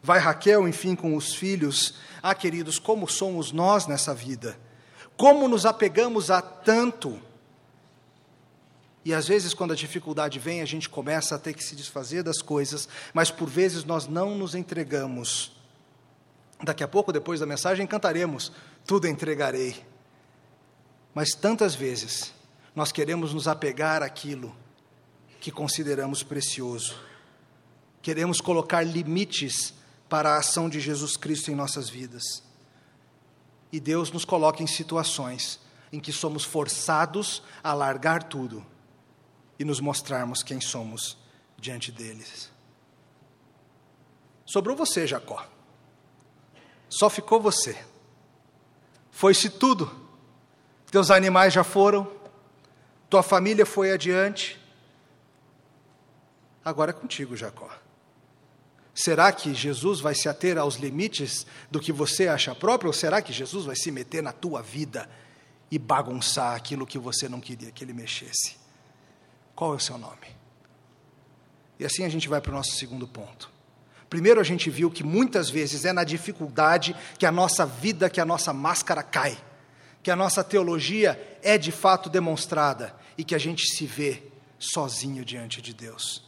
[0.04, 1.94] vai Raquel, enfim, com os filhos.
[2.22, 4.58] Ah, queridos, como somos nós nessa vida?
[5.16, 7.18] Como nos apegamos a tanto?
[9.02, 12.22] E às vezes, quando a dificuldade vem, a gente começa a ter que se desfazer
[12.22, 15.56] das coisas, mas por vezes nós não nos entregamos.
[16.62, 18.52] Daqui a pouco, depois da mensagem, cantaremos:
[18.86, 19.82] Tudo entregarei.
[21.14, 22.34] Mas tantas vezes
[22.76, 24.54] nós queremos nos apegar àquilo
[25.40, 26.94] que consideramos precioso,
[28.02, 29.72] queremos colocar limites
[30.08, 32.42] para a ação de Jesus Cristo em nossas vidas.
[33.72, 35.58] E Deus nos coloca em situações
[35.92, 38.64] em que somos forçados a largar tudo
[39.58, 41.16] e nos mostrarmos quem somos
[41.58, 42.50] diante deles.
[44.44, 45.46] Sobrou você, Jacó.
[46.88, 47.76] Só ficou você.
[49.10, 49.90] Foi-se tudo.
[50.90, 52.08] Teus animais já foram,
[53.10, 54.60] tua família foi adiante.
[56.64, 57.70] Agora é contigo, Jacó.
[58.94, 63.20] Será que Jesus vai se ater aos limites do que você acha próprio, ou será
[63.20, 65.10] que Jesus vai se meter na tua vida
[65.70, 68.56] e bagunçar aquilo que você não queria que ele mexesse?
[69.54, 70.26] Qual é o seu nome?
[71.78, 73.50] E assim a gente vai para o nosso segundo ponto.
[74.08, 78.20] Primeiro, a gente viu que muitas vezes é na dificuldade que a nossa vida, que
[78.20, 79.36] a nossa máscara cai,
[80.04, 84.22] que a nossa teologia é de fato demonstrada e que a gente se vê
[84.56, 86.22] sozinho diante de Deus.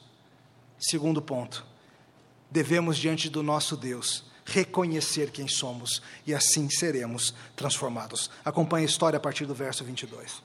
[0.78, 1.64] Segundo ponto,
[2.50, 8.30] devemos, diante do nosso Deus, reconhecer quem somos e assim seremos transformados.
[8.44, 10.42] Acompanhe a história a partir do verso 22.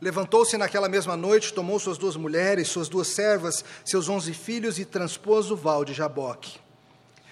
[0.00, 4.84] Levantou-se naquela mesma noite, tomou suas duas mulheres, suas duas servas, seus onze filhos e
[4.84, 6.58] transpôs o val de Jaboque.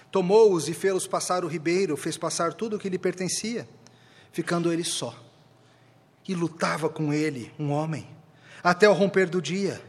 [0.09, 3.67] Tomou-os e fê-los passar o ribeiro, fez passar tudo o que lhe pertencia,
[4.31, 5.13] ficando ele só.
[6.25, 8.07] E lutava com ele um homem,
[8.63, 9.81] até o romper do dia.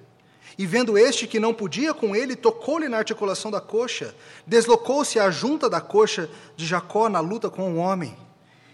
[0.59, 4.15] E vendo este que não podia com ele, tocou-lhe na articulação da coxa,
[4.47, 8.17] deslocou-se a junta da coxa de Jacó na luta com o homem.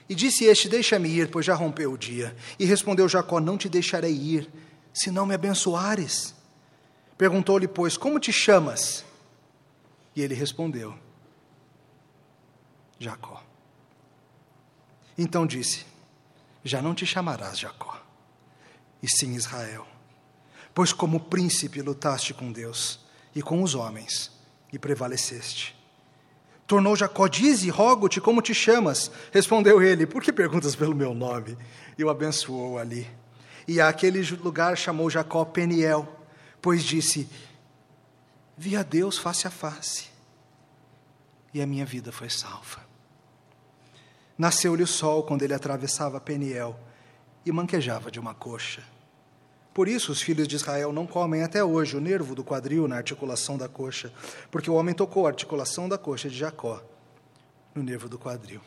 [0.09, 2.35] E disse este: Deixa-me ir, pois já rompeu o dia.
[2.59, 4.51] E respondeu Jacó: Não te deixarei ir,
[4.93, 6.35] se não me abençoares.
[7.17, 9.05] Perguntou-lhe, pois, como te chamas?
[10.15, 10.95] E ele respondeu:
[12.99, 13.43] Jacó.
[15.17, 15.85] Então disse:
[16.65, 18.01] Já não te chamarás Jacó,
[19.03, 19.87] e sim Israel,
[20.79, 23.01] pois como príncipe lutaste com Deus
[23.35, 24.31] e com os homens
[24.73, 25.77] e prevaleceste.
[26.69, 29.11] Tornou Jacó, dize, rogo-te, como te chamas?
[29.33, 31.59] Respondeu ele, por que perguntas pelo meu nome?
[31.99, 33.11] E o abençoou ali.
[33.67, 36.07] E aquele lugar chamou Jacó Peniel,
[36.63, 37.29] pois disse:
[38.57, 40.05] Vi a Deus face a face,
[41.53, 42.87] e a minha vida foi salva.
[44.39, 46.79] Nasceu-lhe o sol quando ele atravessava Peniel
[47.45, 48.85] e manquejava de uma coxa.
[49.79, 52.97] Por isso os filhos de Israel não comem até hoje o nervo do quadril na
[52.97, 54.13] articulação da coxa,
[54.51, 56.83] porque o homem tocou a articulação da coxa de Jacó
[57.73, 58.61] no nervo do quadril.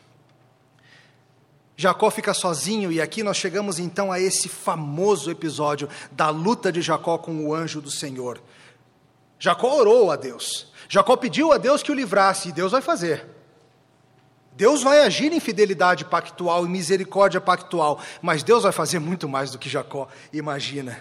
[1.76, 6.80] Jacó fica sozinho, e aqui nós chegamos então a esse famoso episódio da luta de
[6.80, 8.40] Jacó com o anjo do Senhor.
[9.38, 13.26] Jacó orou a Deus, Jacó pediu a Deus que o livrasse, e Deus vai fazer.
[14.54, 19.50] Deus vai agir em fidelidade pactual e misericórdia pactual, mas Deus vai fazer muito mais
[19.50, 21.00] do que Jacó imagina.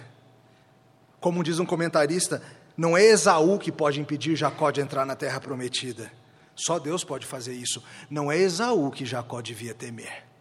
[1.20, 2.42] Como diz um comentarista,
[2.76, 6.12] não é Esaú que pode impedir Jacó de entrar na terra prometida.
[6.56, 7.84] Só Deus pode fazer isso.
[8.10, 10.32] Não é Esaú que Jacó devia temer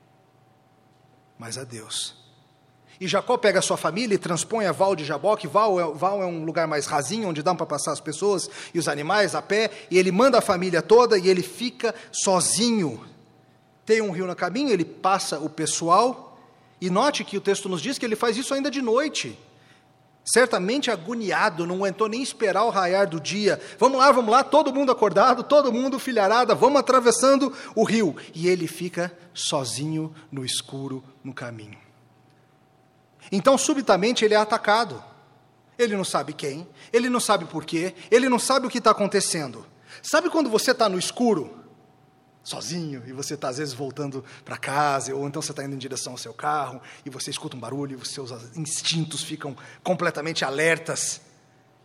[1.41, 2.20] mas a Deus.
[3.01, 5.47] E Jacó pega a sua família e transpõe a Val de Jaboque.
[5.47, 8.79] Val é, Val é um lugar mais rasinho, onde dá para passar as pessoas e
[8.79, 9.71] os animais a pé.
[9.91, 13.03] E ele manda a família toda e ele fica sozinho.
[13.87, 16.39] Tem um rio no caminho, ele passa o pessoal.
[16.79, 19.39] E note que o texto nos diz que ele faz isso ainda de noite.
[20.23, 23.59] Certamente agoniado, não aguentou nem esperar o raiar do dia.
[23.79, 28.15] Vamos lá, vamos lá, todo mundo acordado, todo mundo filharada, vamos atravessando o rio.
[28.35, 31.80] E ele fica sozinho no escuro no caminho.
[33.31, 35.03] Então, subitamente, ele é atacado.
[35.79, 39.67] Ele não sabe quem, ele não sabe porquê, ele não sabe o que está acontecendo.
[40.03, 41.61] Sabe quando você está no escuro?
[42.43, 45.79] sozinho e você está às vezes voltando para casa, ou então você está indo em
[45.79, 50.45] direção ao seu carro e você escuta um barulho e os seus instintos ficam completamente
[50.45, 51.21] alertas.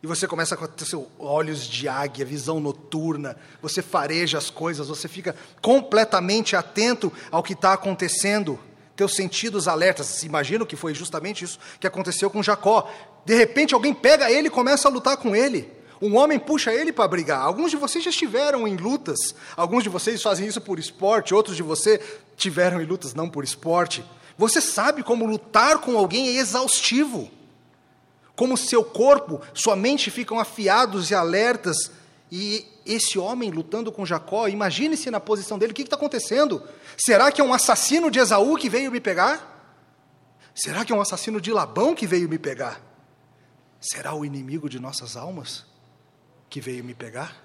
[0.02, 5.08] E você começa ter seus olhos de águia, visão noturna, você fareja as coisas, você
[5.08, 8.60] fica completamente atento ao que está acontecendo,
[8.96, 10.24] teus sentidos alertas.
[10.24, 12.90] Imagino que foi justamente isso que aconteceu com Jacó.
[13.26, 15.72] De repente alguém pega ele e começa a lutar com ele.
[16.02, 17.42] Um homem puxa ele para brigar.
[17.42, 19.34] Alguns de vocês já estiveram em lutas.
[19.56, 21.34] Alguns de vocês fazem isso por esporte.
[21.34, 22.00] Outros de vocês
[22.36, 24.04] tiveram em lutas não por esporte.
[24.38, 27.32] Você sabe como lutar com alguém é exaustivo.
[28.36, 31.92] Como seu corpo, sua mente ficam afiados e alertas.
[32.30, 36.62] E esse homem lutando com Jacó, imagine-se na posição dele: o que está acontecendo?
[36.98, 39.54] Será que é um assassino de Esaú que veio me pegar?
[40.54, 42.82] Será que é um assassino de Labão que veio me pegar?
[43.80, 45.66] Será o inimigo de nossas almas?
[46.56, 47.44] que veio me pegar?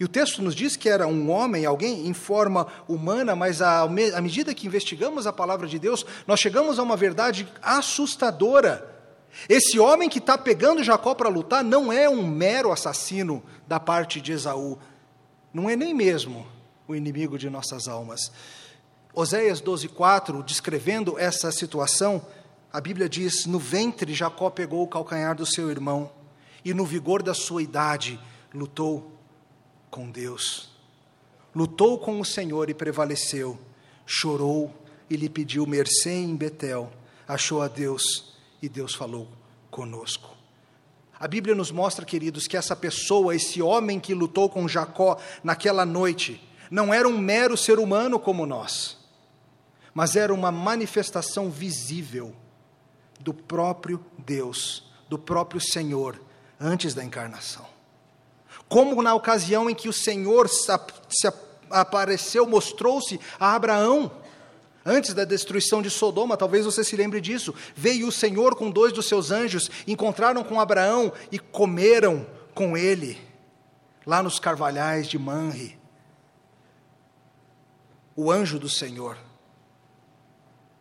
[0.00, 3.86] E o texto nos diz que era um homem, alguém em forma humana, mas à,
[3.86, 8.97] medida que investigamos a palavra de Deus, nós chegamos a uma verdade assustadora.
[9.48, 14.20] Esse homem que está pegando Jacó para lutar não é um mero assassino da parte
[14.20, 14.78] de Esaú,
[15.52, 16.46] não é nem mesmo
[16.86, 18.32] o inimigo de nossas almas.
[19.14, 22.24] Oséias 12,4, descrevendo essa situação,
[22.72, 26.10] a Bíblia diz: No ventre Jacó pegou o calcanhar do seu irmão
[26.64, 28.20] e no vigor da sua idade
[28.52, 29.12] lutou
[29.90, 30.70] com Deus.
[31.54, 33.58] Lutou com o Senhor e prevaleceu.
[34.04, 34.72] Chorou
[35.08, 36.90] e lhe pediu mercê em Betel.
[37.26, 39.28] Achou a Deus e Deus falou
[39.70, 40.36] conosco.
[41.18, 45.84] A Bíblia nos mostra, queridos, que essa pessoa, esse homem que lutou com Jacó naquela
[45.84, 46.40] noite,
[46.70, 48.98] não era um mero ser humano como nós,
[49.92, 52.34] mas era uma manifestação visível
[53.18, 56.20] do próprio Deus, do próprio Senhor,
[56.60, 57.66] antes da encarnação.
[58.68, 61.32] Como na ocasião em que o Senhor se
[61.70, 64.10] apareceu, mostrou-se a Abraão,
[64.88, 67.54] antes da destruição de Sodoma, talvez você se lembre disso.
[67.76, 73.20] Veio o Senhor com dois dos seus anjos, encontraram com Abraão e comeram com ele,
[74.04, 75.78] lá nos carvalhais de Manre.
[78.16, 79.16] O anjo do Senhor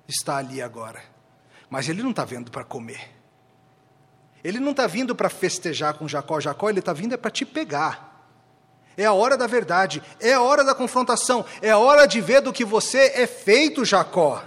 [0.08, 1.04] está ali agora,
[1.70, 3.18] mas ele não está vendo para comer.
[4.44, 6.40] Ele não está vindo para festejar com Jacó.
[6.40, 8.17] Jacó, ele está vindo é para te pegar.
[8.98, 12.42] É a hora da verdade, é a hora da confrontação, é a hora de ver
[12.42, 14.44] do que você é feito, Jacó.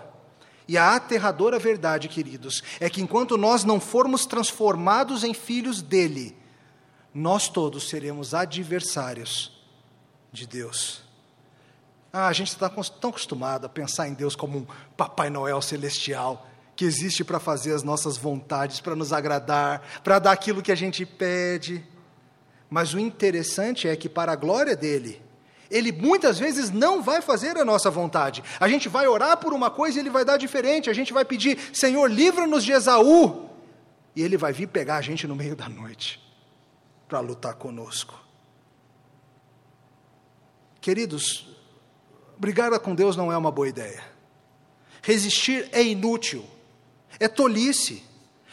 [0.66, 6.36] E a aterradora verdade, queridos, é que enquanto nós não formos transformados em filhos dele,
[7.14, 9.52] nós todos seremos adversários
[10.32, 11.02] de Deus.
[12.12, 16.46] Ah, a gente está tão acostumado a pensar em Deus como um Papai Noel celestial
[16.74, 20.76] que existe para fazer as nossas vontades, para nos agradar, para dar aquilo que a
[20.76, 21.84] gente pede.
[22.70, 25.20] Mas o interessante é que, para a glória dele,
[25.70, 28.42] ele muitas vezes não vai fazer a nossa vontade.
[28.58, 30.88] A gente vai orar por uma coisa e ele vai dar diferente.
[30.88, 33.50] A gente vai pedir, Senhor, livra-nos de Esaú.
[34.14, 36.20] E ele vai vir pegar a gente no meio da noite
[37.08, 38.18] para lutar conosco.
[40.80, 41.48] Queridos,
[42.38, 44.02] brigar com Deus não é uma boa ideia.
[45.02, 46.44] Resistir é inútil
[47.20, 48.02] é tolice.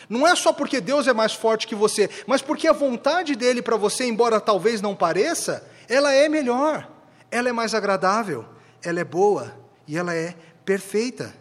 [0.09, 3.61] Não é só porque Deus é mais forte que você, mas porque a vontade dele
[3.61, 6.89] para você, embora talvez não pareça, ela é melhor,
[7.29, 8.45] ela é mais agradável,
[8.81, 9.53] ela é boa
[9.87, 11.33] e ela é perfeita.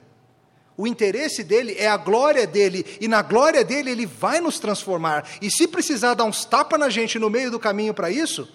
[0.76, 5.26] O interesse dele é a glória dele, e na glória dele ele vai nos transformar.
[5.40, 8.48] E se precisar dar uns tapas na gente no meio do caminho para isso,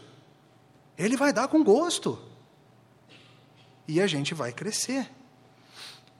[0.98, 2.20] ele vai dar com gosto.
[3.88, 5.10] E a gente vai crescer.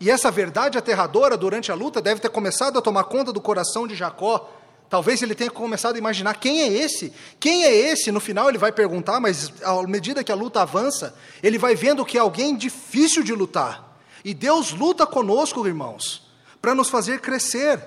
[0.02, 3.88] E essa verdade aterradora durante a luta deve ter começado a tomar conta do coração
[3.88, 4.52] de Jacó.
[4.90, 7.14] Talvez ele tenha começado a imaginar quem é esse?
[7.40, 8.12] Quem é esse?
[8.12, 12.04] No final ele vai perguntar, mas à medida que a luta avança, ele vai vendo
[12.04, 13.96] que é alguém difícil de lutar.
[14.26, 16.28] E Deus luta conosco, irmãos,
[16.60, 17.80] para nos fazer crescer.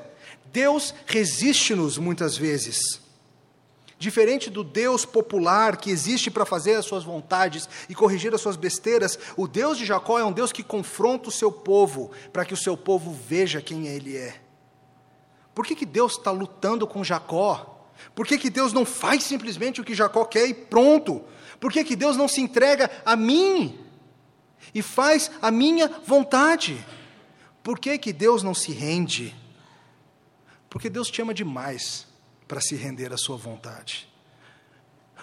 [0.52, 3.00] Deus resiste-nos muitas vezes.
[4.04, 8.54] Diferente do Deus popular que existe para fazer as suas vontades e corrigir as suas
[8.54, 12.52] besteiras, o Deus de Jacó é um Deus que confronta o seu povo, para que
[12.52, 14.38] o seu povo veja quem ele é.
[15.54, 17.88] Por que, que Deus está lutando com Jacó?
[18.14, 21.24] Por que, que Deus não faz simplesmente o que Jacó quer e pronto?
[21.58, 23.78] Por que, que Deus não se entrega a mim
[24.74, 26.76] e faz a minha vontade?
[27.62, 29.34] Por que, que Deus não se rende?
[30.68, 32.12] Porque Deus te ama demais
[32.46, 34.08] para se render à sua vontade.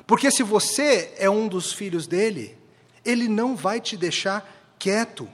[0.06, 2.58] Porque se você é um dos filhos dele,
[3.06, 5.30] ele não vai te deixar quieto.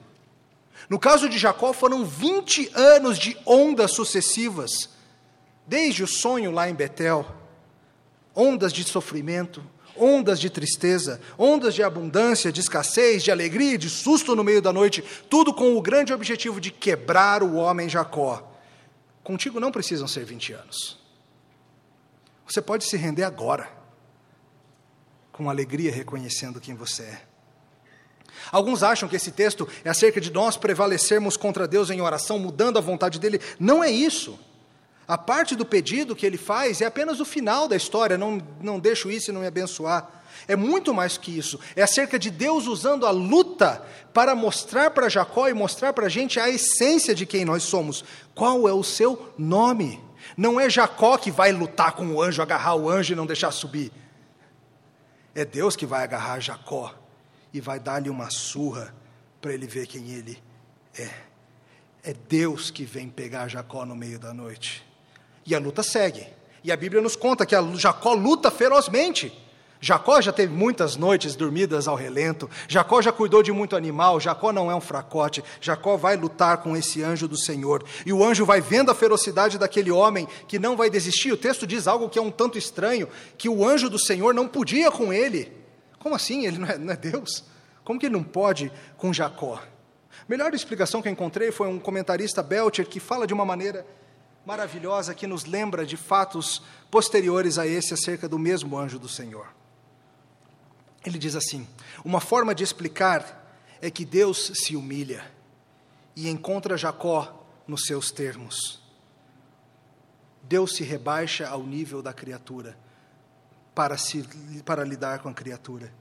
[0.90, 4.90] No caso de Jacó, foram 20 anos de ondas sucessivas,
[5.66, 7.26] desde o sonho lá em Betel,
[8.36, 9.64] ondas de sofrimento,
[9.98, 14.72] ondas de tristeza, ondas de abundância, de escassez, de alegria, de susto no meio da
[14.72, 18.54] noite, tudo com o grande objetivo de quebrar o homem Jacó.
[19.24, 21.07] Contigo não precisam ser 20 anos.
[22.48, 23.70] Você pode se render agora,
[25.32, 27.22] com alegria reconhecendo quem você é.
[28.52, 32.78] Alguns acham que esse texto é acerca de nós prevalecermos contra Deus em oração, mudando
[32.78, 33.42] a vontade dele.
[33.60, 34.40] Não é isso.
[35.08, 38.80] A parte do pedido que ele faz é apenas o final da história, não, não
[38.80, 40.10] deixo isso e não me abençoar.
[40.48, 41.60] É muito mais que isso.
[41.76, 43.84] É acerca de Deus usando a luta
[44.14, 48.04] para mostrar para Jacó e mostrar para a gente a essência de quem nós somos.
[48.36, 50.07] Qual é o seu nome?
[50.36, 53.52] Não é Jacó que vai lutar com o anjo, agarrar o anjo e não deixar
[53.52, 53.92] subir.
[55.34, 56.94] É Deus que vai agarrar Jacó
[57.54, 58.94] e vai dar-lhe uma surra
[59.40, 60.42] para ele ver quem ele
[60.98, 61.10] é.
[62.04, 64.86] É Deus que vem pegar Jacó no meio da noite.
[65.46, 66.28] E a luta segue.
[66.64, 69.32] E a Bíblia nos conta que Jacó luta ferozmente.
[69.80, 74.52] Jacó já teve muitas noites dormidas ao relento, Jacó já cuidou de muito animal, Jacó
[74.52, 78.46] não é um fracote, Jacó vai lutar com esse anjo do Senhor, e o anjo
[78.46, 81.32] vai vendo a ferocidade daquele homem que não vai desistir.
[81.32, 83.08] O texto diz algo que é um tanto estranho:
[83.38, 85.52] que o anjo do Senhor não podia com ele.
[86.00, 86.46] Como assim?
[86.46, 87.44] Ele não é, não é Deus?
[87.84, 89.56] Como que ele não pode com Jacó?
[89.56, 93.86] A melhor explicação que eu encontrei foi um comentarista Belcher que fala de uma maneira
[94.46, 99.57] maravilhosa que nos lembra de fatos posteriores a esse acerca do mesmo anjo do Senhor.
[101.08, 101.66] Ele diz assim:
[102.04, 103.50] uma forma de explicar
[103.82, 105.32] é que Deus se humilha
[106.14, 108.82] e encontra Jacó nos seus termos.
[110.44, 112.78] Deus se rebaixa ao nível da criatura
[113.74, 114.28] para, se,
[114.66, 115.94] para lidar com a criatura.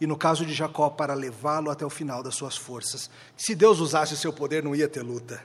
[0.00, 3.08] E no caso de Jacó, para levá-lo até o final das suas forças.
[3.36, 5.40] Se Deus usasse o seu poder, não ia ter luta.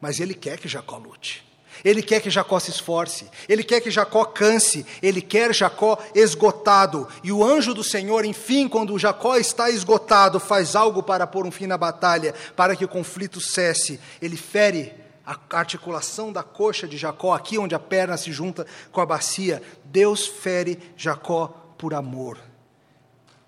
[0.00, 1.47] Mas Ele quer que Jacó lute.
[1.84, 7.08] Ele quer que Jacó se esforce, ele quer que Jacó canse, ele quer Jacó esgotado.
[7.22, 11.50] E o anjo do Senhor, enfim, quando Jacó está esgotado, faz algo para pôr um
[11.50, 14.00] fim na batalha, para que o conflito cesse.
[14.20, 14.94] Ele fere
[15.26, 19.62] a articulação da coxa de Jacó, aqui onde a perna se junta com a bacia.
[19.84, 22.38] Deus fere Jacó por amor.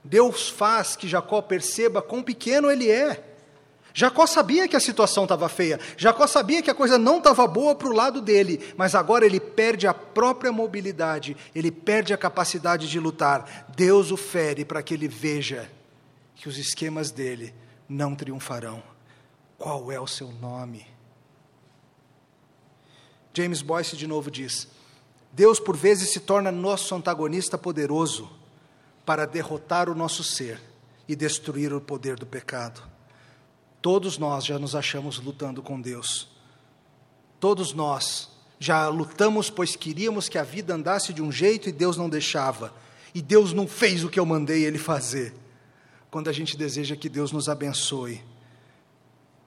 [0.04, 3.29] Deus faz que Jacó perceba quão pequeno ele é.
[4.00, 7.74] Jacó sabia que a situação estava feia, Jacó sabia que a coisa não estava boa
[7.74, 12.88] para o lado dele, mas agora ele perde a própria mobilidade, ele perde a capacidade
[12.88, 13.66] de lutar.
[13.76, 15.70] Deus o fere para que ele veja
[16.34, 17.54] que os esquemas dele
[17.86, 18.82] não triunfarão.
[19.58, 20.86] Qual é o seu nome?
[23.34, 24.66] James Boyce de novo diz:
[25.30, 28.30] Deus por vezes se torna nosso antagonista poderoso
[29.04, 30.58] para derrotar o nosso ser
[31.06, 32.89] e destruir o poder do pecado.
[33.82, 36.28] Todos nós já nos achamos lutando com Deus.
[37.38, 38.28] Todos nós
[38.58, 42.74] já lutamos, pois queríamos que a vida andasse de um jeito e Deus não deixava.
[43.14, 45.34] E Deus não fez o que eu mandei ele fazer.
[46.10, 48.22] Quando a gente deseja que Deus nos abençoe,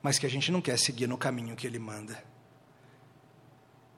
[0.01, 2.23] mas que a gente não quer seguir no caminho que ele manda.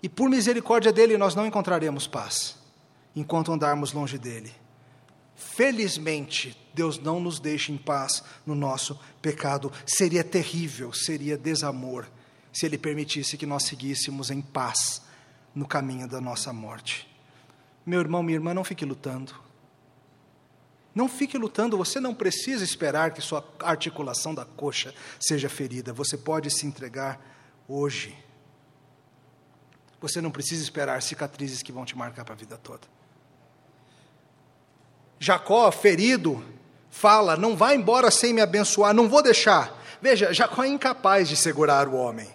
[0.04, 2.58] E por misericórdia dele nós não encontraremos paz
[3.16, 4.54] enquanto andarmos longe dele.
[5.36, 9.72] Felizmente, Deus não nos deixa em paz no nosso pecado.
[9.86, 12.08] Seria terrível, seria desamor,
[12.54, 15.02] se Ele permitisse que nós seguíssemos em paz
[15.54, 17.08] no caminho da nossa morte.
[17.86, 19.34] Meu irmão, minha irmã, não fique lutando.
[20.94, 25.92] Não fique lutando, você não precisa esperar que sua articulação da coxa seja ferida.
[25.92, 27.20] Você pode se entregar
[27.68, 28.18] hoje.
[30.00, 32.95] Você não precisa esperar cicatrizes que vão te marcar para a vida toda.
[35.20, 36.44] Jacó, ferido,
[36.90, 39.82] fala: Não vá embora sem me abençoar, não vou deixar.
[40.02, 42.28] Veja, Jacó é incapaz de segurar o homem.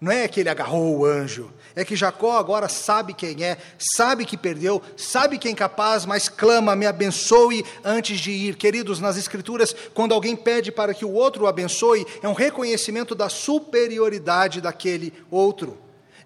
[0.00, 3.58] Não é que ele agarrou o anjo, é que Jacó agora sabe quem é,
[3.96, 8.54] sabe que perdeu, sabe que é incapaz, mas clama, me abençoe antes de ir.
[8.54, 13.12] Queridos, nas Escrituras, quando alguém pede para que o outro o abençoe, é um reconhecimento
[13.12, 15.76] da superioridade daquele outro.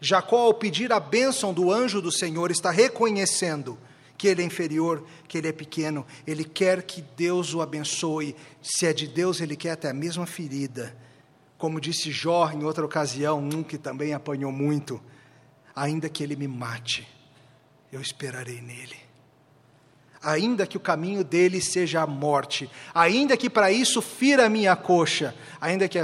[0.03, 3.79] Jacó, ao pedir a bênção do anjo do Senhor, está reconhecendo
[4.23, 8.37] que ele é inferior, que ele é pequeno, ele quer que Deus o abençoe.
[8.63, 10.97] Se é de Deus, ele quer até a mesma ferida
[11.63, 15.01] como disse Jó em outra ocasião, um que também apanhou muito,
[15.77, 17.07] ainda que ele me mate,
[17.93, 18.97] eu esperarei nele.
[20.21, 24.75] Ainda que o caminho dele seja a morte, ainda que para isso fira a minha
[24.75, 26.01] coxa, ainda que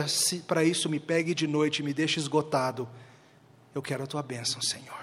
[0.47, 2.89] para isso me pegue de noite e me deixe esgotado,
[3.75, 4.98] eu quero a tua bênção, Senhor.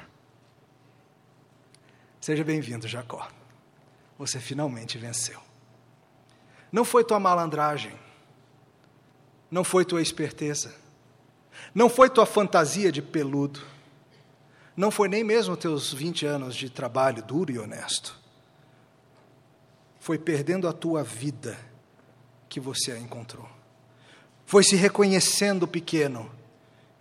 [2.26, 3.30] Seja bem-vindo, Jacó.
[4.17, 5.39] Você finalmente venceu.
[6.71, 7.93] Não foi tua malandragem,
[9.51, 10.73] não foi tua esperteza,
[11.71, 13.61] não foi tua fantasia de peludo,
[14.76, 18.19] não foi nem mesmo teus 20 anos de trabalho duro e honesto.
[19.99, 21.55] Foi perdendo a tua vida
[22.49, 23.47] que você a encontrou.
[24.47, 26.32] Foi se reconhecendo pequeno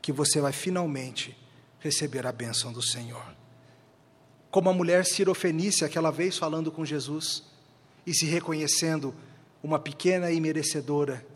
[0.02, 1.34] que você vai finalmente
[1.80, 3.42] receber a bênção do Senhor.
[4.55, 7.42] Como a mulher sirofenícia aquela vez falando com Jesus
[8.07, 9.12] e se reconhecendo
[9.61, 11.26] uma pequena e merecedora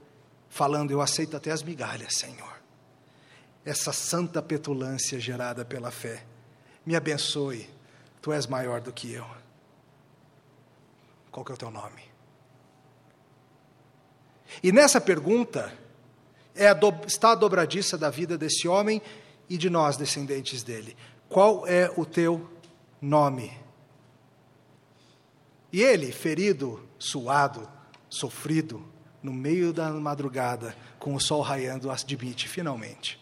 [0.49, 2.63] falando: Eu aceito até as migalhas, Senhor.
[3.65, 6.25] Essa santa petulância gerada pela fé.
[6.87, 7.69] Me abençoe,
[8.23, 9.27] tu és maior do que eu.
[11.33, 12.03] Qual que é o teu nome?
[14.63, 15.77] E nessa pergunta
[16.55, 19.03] é a do, está a dobradiça da vida desse homem
[19.51, 20.97] e de nós, descendentes dele.
[21.29, 22.58] Qual é o teu nome?
[25.73, 27.69] E ele, ferido, suado,
[28.09, 28.85] sofrido,
[29.23, 33.21] no meio da madrugada, com o sol raiando, admite finalmente: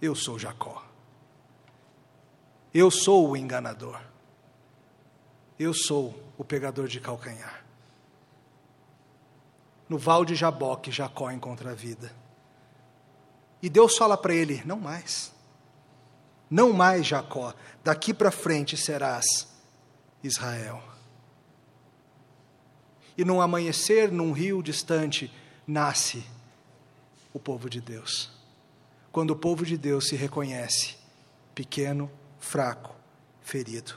[0.00, 0.84] Eu sou Jacó.
[2.72, 4.00] Eu sou o enganador.
[5.58, 7.64] Eu sou o pegador de calcanhar.
[9.88, 12.14] No val de Jaboque, Jacó encontra a vida.
[13.62, 15.34] E Deus fala para ele: Não mais.
[16.50, 17.54] Não mais, Jacó.
[17.84, 19.48] Daqui para frente serás
[20.22, 20.88] Israel
[23.18, 25.28] e num amanhecer, num rio distante,
[25.66, 26.22] nasce
[27.34, 28.30] o povo de Deus.
[29.10, 30.94] Quando o povo de Deus se reconhece
[31.52, 32.94] pequeno, fraco,
[33.42, 33.96] ferido.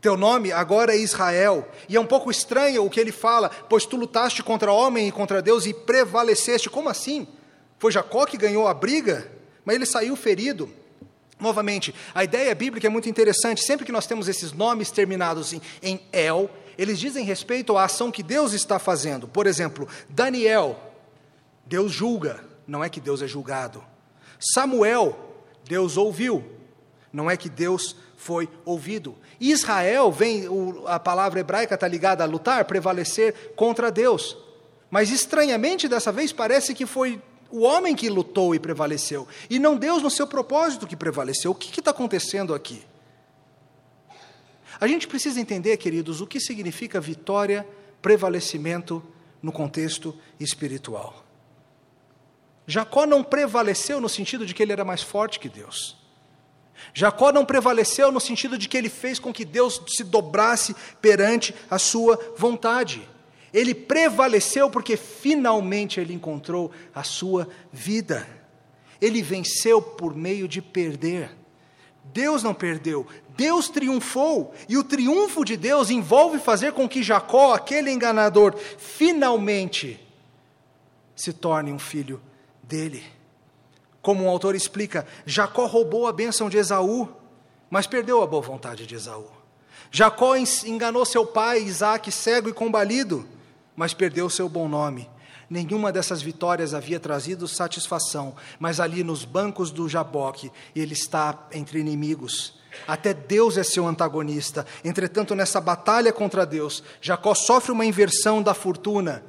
[0.00, 3.84] Teu nome agora é Israel, e é um pouco estranho o que ele fala, pois
[3.84, 6.70] tu lutaste contra homem e contra Deus e prevaleceste.
[6.70, 7.26] Como assim?
[7.76, 9.28] Foi Jacó que ganhou a briga,
[9.64, 10.72] mas ele saiu ferido.
[11.38, 13.62] Novamente, a ideia bíblica é muito interessante.
[13.62, 18.10] Sempre que nós temos esses nomes terminados em, em El, eles dizem respeito à ação
[18.10, 19.28] que Deus está fazendo.
[19.28, 20.78] Por exemplo, Daniel,
[21.64, 23.84] Deus julga, não é que Deus é julgado.
[24.38, 25.18] Samuel,
[25.64, 26.44] Deus ouviu,
[27.12, 29.16] não é que Deus foi ouvido.
[29.38, 30.44] Israel, vem,
[30.86, 34.36] a palavra hebraica está ligada a lutar, prevalecer contra Deus.
[34.90, 37.20] Mas estranhamente, dessa vez, parece que foi
[37.50, 41.52] o homem que lutou e prevaleceu, e não Deus no seu propósito que prevaleceu.
[41.52, 42.84] O que está acontecendo aqui?
[44.80, 47.66] A gente precisa entender, queridos, o que significa vitória,
[48.02, 49.02] prevalecimento
[49.42, 51.24] no contexto espiritual.
[52.66, 55.96] Jacó não prevaleceu no sentido de que ele era mais forte que Deus.
[56.92, 61.54] Jacó não prevaleceu no sentido de que ele fez com que Deus se dobrasse perante
[61.70, 63.08] a sua vontade.
[63.56, 68.28] Ele prevaleceu porque finalmente ele encontrou a sua vida.
[69.00, 71.34] Ele venceu por meio de perder.
[72.04, 77.54] Deus não perdeu, Deus triunfou, e o triunfo de Deus envolve fazer com que Jacó,
[77.54, 79.98] aquele enganador, finalmente
[81.16, 82.20] se torne um filho
[82.62, 83.02] dele.
[84.02, 87.08] Como um autor explica, Jacó roubou a bênção de Esaú,
[87.70, 89.30] mas perdeu a boa vontade de Esaú.
[89.90, 93.26] Jacó enganou seu pai, Isaac, cego e combalido,
[93.76, 95.08] mas perdeu seu bom nome.
[95.48, 101.78] Nenhuma dessas vitórias havia trazido satisfação, mas ali nos bancos do Jaboque, ele está entre
[101.78, 102.58] inimigos.
[102.86, 104.66] Até Deus é seu antagonista.
[104.84, 109.22] Entretanto, nessa batalha contra Deus, Jacó sofre uma inversão da fortuna,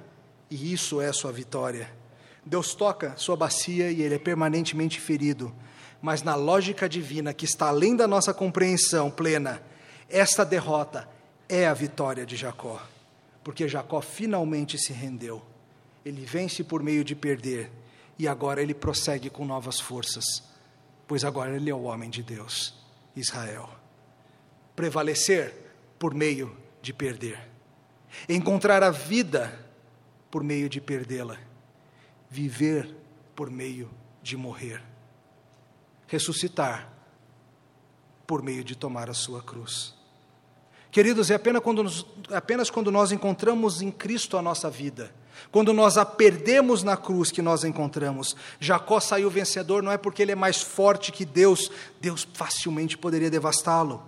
[0.49, 1.91] e isso é sua vitória.
[2.43, 5.53] Deus toca sua bacia e ele é permanentemente ferido.
[6.01, 9.61] Mas na lógica divina, que está além da nossa compreensão plena,
[10.09, 11.07] esta derrota
[11.49, 12.81] é a vitória de Jacó.
[13.47, 15.41] Porque Jacó finalmente se rendeu.
[16.03, 17.71] Ele vence por meio de perder
[18.19, 20.43] e agora ele prossegue com novas forças,
[21.07, 22.75] pois agora ele é o homem de Deus,
[23.15, 23.69] Israel.
[24.75, 25.53] Prevalecer
[25.97, 27.39] por meio de perder.
[28.27, 29.57] Encontrar a vida
[30.29, 31.47] por meio de perdê-la
[32.29, 32.93] viver
[33.35, 33.89] por meio
[34.21, 34.83] de morrer,
[36.07, 36.93] ressuscitar
[38.25, 39.96] por meio de tomar a sua cruz.
[40.91, 45.13] Queridos, é apenas quando, nos, apenas quando nós encontramos em Cristo a nossa vida,
[45.51, 48.35] quando nós a perdemos na cruz que nós encontramos.
[48.59, 51.71] Jacó saiu vencedor não é porque ele é mais forte que Deus,
[52.01, 54.03] Deus facilmente poderia devastá-lo,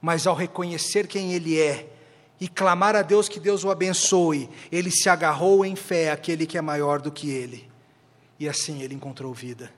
[0.00, 1.90] mas ao reconhecer quem ele é,
[2.40, 6.58] e clamar a Deus que Deus o abençoe, ele se agarrou em fé àquele que
[6.58, 7.70] é maior do que ele.
[8.38, 9.72] E assim ele encontrou vida.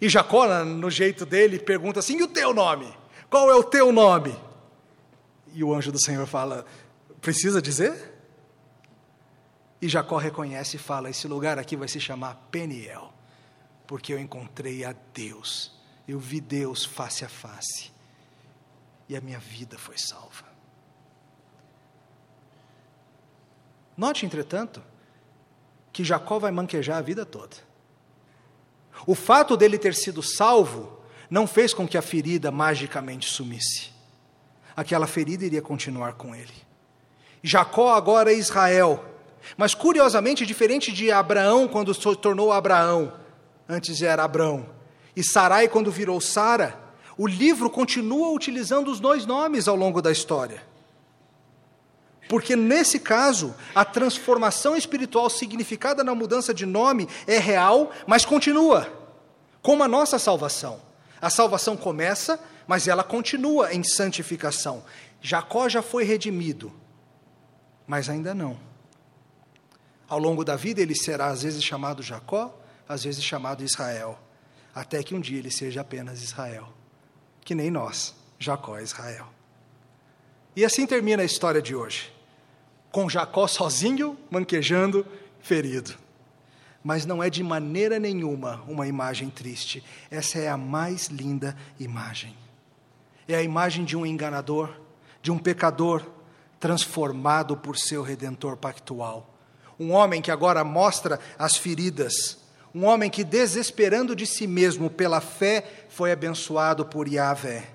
[0.00, 2.86] E Jacó, no jeito dele, pergunta assim: e o teu nome?
[3.30, 4.36] Qual é o teu nome?
[5.54, 6.66] E o anjo do Senhor fala:
[7.20, 8.12] precisa dizer?
[9.80, 13.14] E Jacó reconhece e fala: esse lugar aqui vai se chamar Peniel,
[13.86, 15.72] porque eu encontrei a Deus,
[16.08, 17.92] eu vi Deus face a face,
[19.08, 20.52] e a minha vida foi salva.
[23.96, 24.82] Note, entretanto,
[25.92, 27.56] que Jacó vai manquejar a vida toda.
[29.06, 31.00] O fato dele ter sido salvo
[31.30, 33.93] não fez com que a ferida magicamente sumisse.
[34.76, 36.52] Aquela ferida iria continuar com ele.
[37.42, 39.04] Jacó agora é Israel,
[39.56, 43.12] mas curiosamente diferente de Abraão quando se tornou Abraão,
[43.68, 44.66] antes era Abrão,
[45.14, 46.78] e Sarai quando virou Sara,
[47.16, 50.62] o livro continua utilizando os dois nomes ao longo da história.
[52.28, 58.88] Porque nesse caso, a transformação espiritual significada na mudança de nome é real, mas continua,
[59.62, 60.80] como a nossa salvação.
[61.20, 64.84] A salvação começa, mas ela continua em santificação.
[65.20, 66.72] Jacó já foi redimido,
[67.86, 68.58] mas ainda não.
[70.08, 72.58] Ao longo da vida, ele será às vezes chamado Jacó,
[72.88, 74.18] às vezes chamado Israel,
[74.74, 76.72] até que um dia ele seja apenas Israel,
[77.44, 79.26] que nem nós, Jacó é Israel.
[80.54, 82.14] E assim termina a história de hoje
[82.94, 85.04] com Jacó sozinho, manquejando,
[85.40, 85.96] ferido.
[86.80, 89.82] Mas não é de maneira nenhuma uma imagem triste.
[90.08, 92.36] Essa é a mais linda imagem.
[93.28, 94.70] É a imagem de um enganador,
[95.22, 96.04] de um pecador
[96.60, 99.34] transformado por seu redentor pactual.
[99.78, 102.38] Um homem que agora mostra as feridas.
[102.74, 107.68] Um homem que, desesperando de si mesmo pela fé, foi abençoado por Yahvé.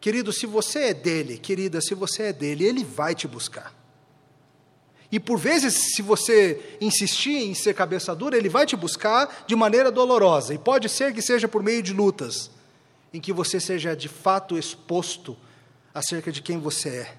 [0.00, 3.74] Querido, se você é dele, querida, se você é dele, ele vai te buscar.
[5.10, 9.54] E por vezes, se você insistir em ser cabeça dura, ele vai te buscar de
[9.54, 10.54] maneira dolorosa.
[10.54, 12.50] E pode ser que seja por meio de lutas,
[13.16, 15.38] em que você seja de fato exposto
[15.94, 17.14] acerca de quem você é.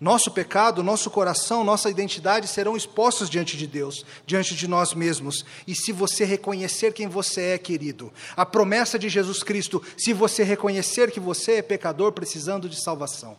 [0.00, 5.44] Nosso pecado, nosso coração, nossa identidade serão expostos diante de Deus, diante de nós mesmos.
[5.68, 10.42] E se você reconhecer quem você é, querido, a promessa de Jesus Cristo, se você
[10.42, 13.38] reconhecer que você é pecador precisando de salvação,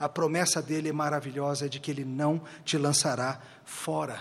[0.00, 4.20] a promessa dele é maravilhosa de que ele não te lançará fora.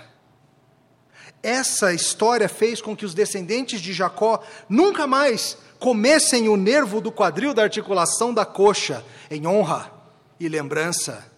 [1.41, 7.11] Essa história fez com que os descendentes de Jacó nunca mais comessem o nervo do
[7.11, 9.91] quadril da articulação da coxa, em honra
[10.39, 11.29] e lembrança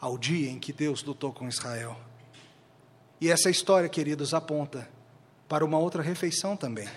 [0.00, 1.96] ao dia em que Deus lutou com Israel.
[3.20, 4.88] E essa história, queridos, aponta
[5.48, 6.88] para uma outra refeição também.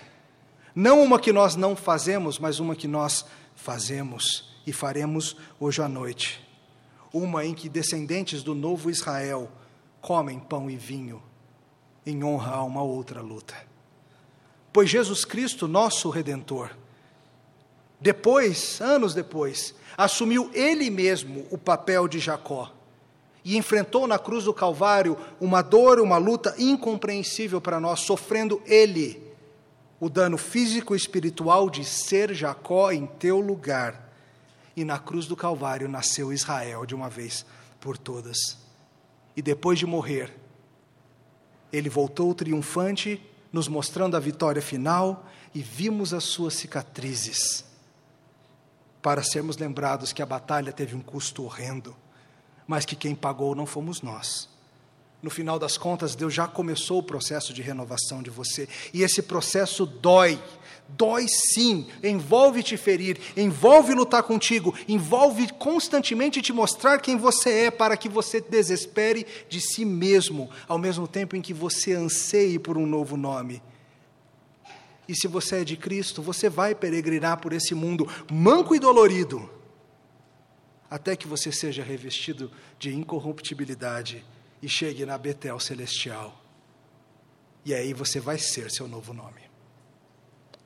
[0.74, 5.88] Não uma que nós não fazemos, mas uma que nós fazemos e faremos hoje à
[5.88, 6.40] noite
[7.12, 9.50] uma em que descendentes do novo Israel
[10.00, 11.22] comem pão e vinho
[12.06, 13.54] em honra a uma outra luta.
[14.72, 16.70] Pois Jesus Cristo, nosso redentor,
[18.00, 22.72] depois, anos depois, assumiu ele mesmo o papel de Jacó
[23.44, 29.22] e enfrentou na cruz do Calvário uma dor, uma luta incompreensível para nós, sofrendo ele
[30.00, 34.12] o dano físico e espiritual de ser Jacó em teu lugar
[34.76, 37.46] e na cruz do Calvário nasceu Israel de uma vez
[37.78, 38.58] por todas.
[39.36, 40.32] E depois de morrer,
[41.72, 43.20] ele voltou triunfante,
[43.52, 47.64] nos mostrando a vitória final, e vimos as suas cicatrizes,
[49.02, 51.94] para sermos lembrados que a batalha teve um custo horrendo,
[52.66, 54.48] mas que quem pagou não fomos nós,
[55.22, 58.68] no final das contas, Deus já começou o processo de renovação de você.
[58.92, 60.42] E esse processo dói.
[60.88, 67.70] Dói sim, envolve te ferir, envolve lutar contigo, envolve constantemente te mostrar quem você é,
[67.70, 72.76] para que você desespere de si mesmo, ao mesmo tempo em que você anseie por
[72.76, 73.62] um novo nome.
[75.08, 79.48] E se você é de Cristo, você vai peregrinar por esse mundo manco e dolorido,
[80.90, 84.22] até que você seja revestido de incorruptibilidade
[84.62, 86.40] e chegue na Betel celestial.
[87.64, 89.42] E aí você vai ser seu novo nome.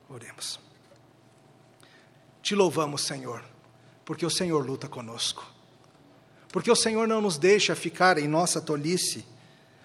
[0.07, 0.59] Oremos.
[2.41, 3.43] Te louvamos, Senhor,
[4.05, 5.45] porque o Senhor luta conosco.
[6.49, 9.25] Porque o Senhor não nos deixa ficar em nossa tolice.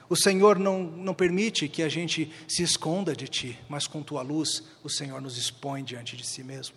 [0.09, 4.23] O Senhor não, não permite que a gente se esconda de Ti, mas com Tua
[4.23, 6.77] luz, o Senhor nos expõe diante de si mesmo.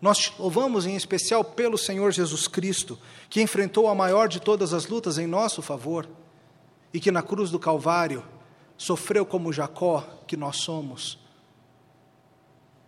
[0.00, 4.72] Nós te louvamos em especial pelo Senhor Jesus Cristo, que enfrentou a maior de todas
[4.72, 6.08] as lutas em nosso favor
[6.92, 8.24] e que na cruz do Calvário
[8.76, 11.18] sofreu como Jacó, que nós somos,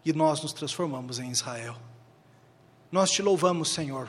[0.04, 1.76] e nós nos transformamos em Israel.
[2.90, 4.08] Nós te louvamos, Senhor,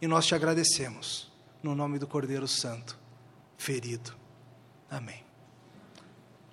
[0.00, 1.30] e nós te agradecemos,
[1.62, 2.98] no nome do Cordeiro Santo,
[3.56, 4.12] ferido.
[4.90, 5.27] Amém.